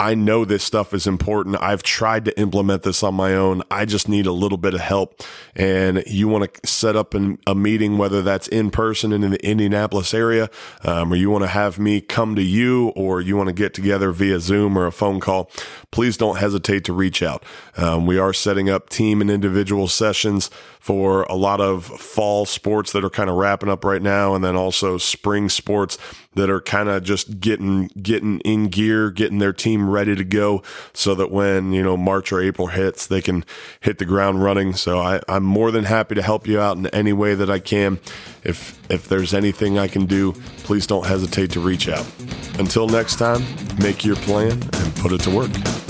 I 0.00 0.16
know 0.16 0.44
this 0.44 0.64
stuff 0.64 0.92
is 0.92 1.06
important. 1.06 1.56
I've 1.60 1.84
tried 1.84 2.24
to 2.24 2.38
implement 2.38 2.82
this 2.82 3.04
on 3.04 3.14
my 3.14 3.34
own. 3.34 3.62
I 3.70 3.84
just 3.84 4.08
need 4.08 4.26
a 4.26 4.32
little 4.32 4.58
bit 4.58 4.74
of 4.74 4.80
help. 4.80 5.22
And 5.54 6.02
you 6.08 6.26
want 6.26 6.52
to 6.52 6.66
set 6.68 6.96
up 6.96 7.14
an, 7.14 7.38
a 7.46 7.54
meeting, 7.54 7.96
whether 7.96 8.20
that's 8.20 8.48
in 8.48 8.72
person 8.72 9.12
in 9.12 9.30
the 9.30 9.46
Indianapolis 9.46 10.12
area, 10.12 10.50
um, 10.82 11.12
or 11.12 11.16
you 11.16 11.30
want 11.30 11.44
to 11.44 11.48
have 11.48 11.78
me 11.78 12.00
come 12.00 12.34
to 12.34 12.42
you, 12.42 12.88
or 12.96 13.20
you 13.20 13.36
want 13.36 13.46
to 13.46 13.52
get 13.52 13.72
together 13.72 14.10
via 14.10 14.40
Zoom 14.40 14.76
or 14.76 14.86
a 14.86 14.92
phone 14.92 15.20
call, 15.20 15.48
please 15.92 16.16
don't 16.16 16.38
hesitate 16.38 16.84
to 16.86 16.92
reach 16.92 17.22
out. 17.22 17.44
Um, 17.76 18.04
we 18.04 18.18
are 18.18 18.32
setting 18.32 18.68
up 18.68 18.90
team 18.90 19.20
and 19.20 19.30
individual 19.30 19.86
sessions 19.86 20.50
for 20.80 21.22
a 21.24 21.34
lot 21.34 21.60
of 21.60 21.84
fall 21.86 22.46
sports 22.46 22.92
that 22.92 23.04
are 23.04 23.10
kind 23.10 23.30
of 23.30 23.36
wrapping 23.36 23.68
up 23.70 23.84
right 23.84 24.02
now, 24.02 24.34
and 24.34 24.44
then 24.44 24.56
also 24.56 24.98
spring 24.98 25.48
sports 25.48 25.98
that 26.34 26.50
are 26.50 26.60
kind 26.60 26.88
of 26.88 27.02
just 27.02 27.40
getting 27.40 27.88
getting 28.00 28.40
in 28.40 28.68
gear, 28.68 29.10
getting 29.10 29.38
their 29.38 29.52
team 29.52 29.88
ready 29.88 30.14
to 30.14 30.24
go, 30.24 30.62
so 30.92 31.14
that 31.14 31.30
when 31.30 31.72
you 31.72 31.82
know 31.82 31.96
March 31.96 32.32
or 32.32 32.40
April 32.40 32.68
hits, 32.68 33.06
they 33.06 33.22
can 33.22 33.44
hit 33.80 33.98
the 33.98 34.04
ground 34.04 34.42
running. 34.42 34.74
So 34.74 34.98
I, 34.98 35.20
I'm 35.28 35.44
more 35.44 35.70
than 35.70 35.84
happy 35.84 36.14
to 36.14 36.22
help 36.22 36.46
you 36.46 36.60
out 36.60 36.76
in 36.76 36.86
any 36.88 37.12
way 37.12 37.34
that 37.34 37.50
I 37.50 37.58
can. 37.58 37.98
If 38.42 38.78
if 38.90 39.08
there's 39.08 39.34
anything 39.34 39.78
I 39.78 39.88
can 39.88 40.06
do, 40.06 40.32
please 40.64 40.86
don't 40.86 41.06
hesitate 41.06 41.50
to 41.52 41.60
reach 41.60 41.88
out. 41.88 42.06
Until 42.58 42.88
next 42.88 43.16
time, 43.16 43.42
make 43.78 44.04
your 44.04 44.16
plan 44.16 44.52
and 44.52 44.96
put 44.96 45.12
it 45.12 45.20
to 45.22 45.30
work. 45.30 45.83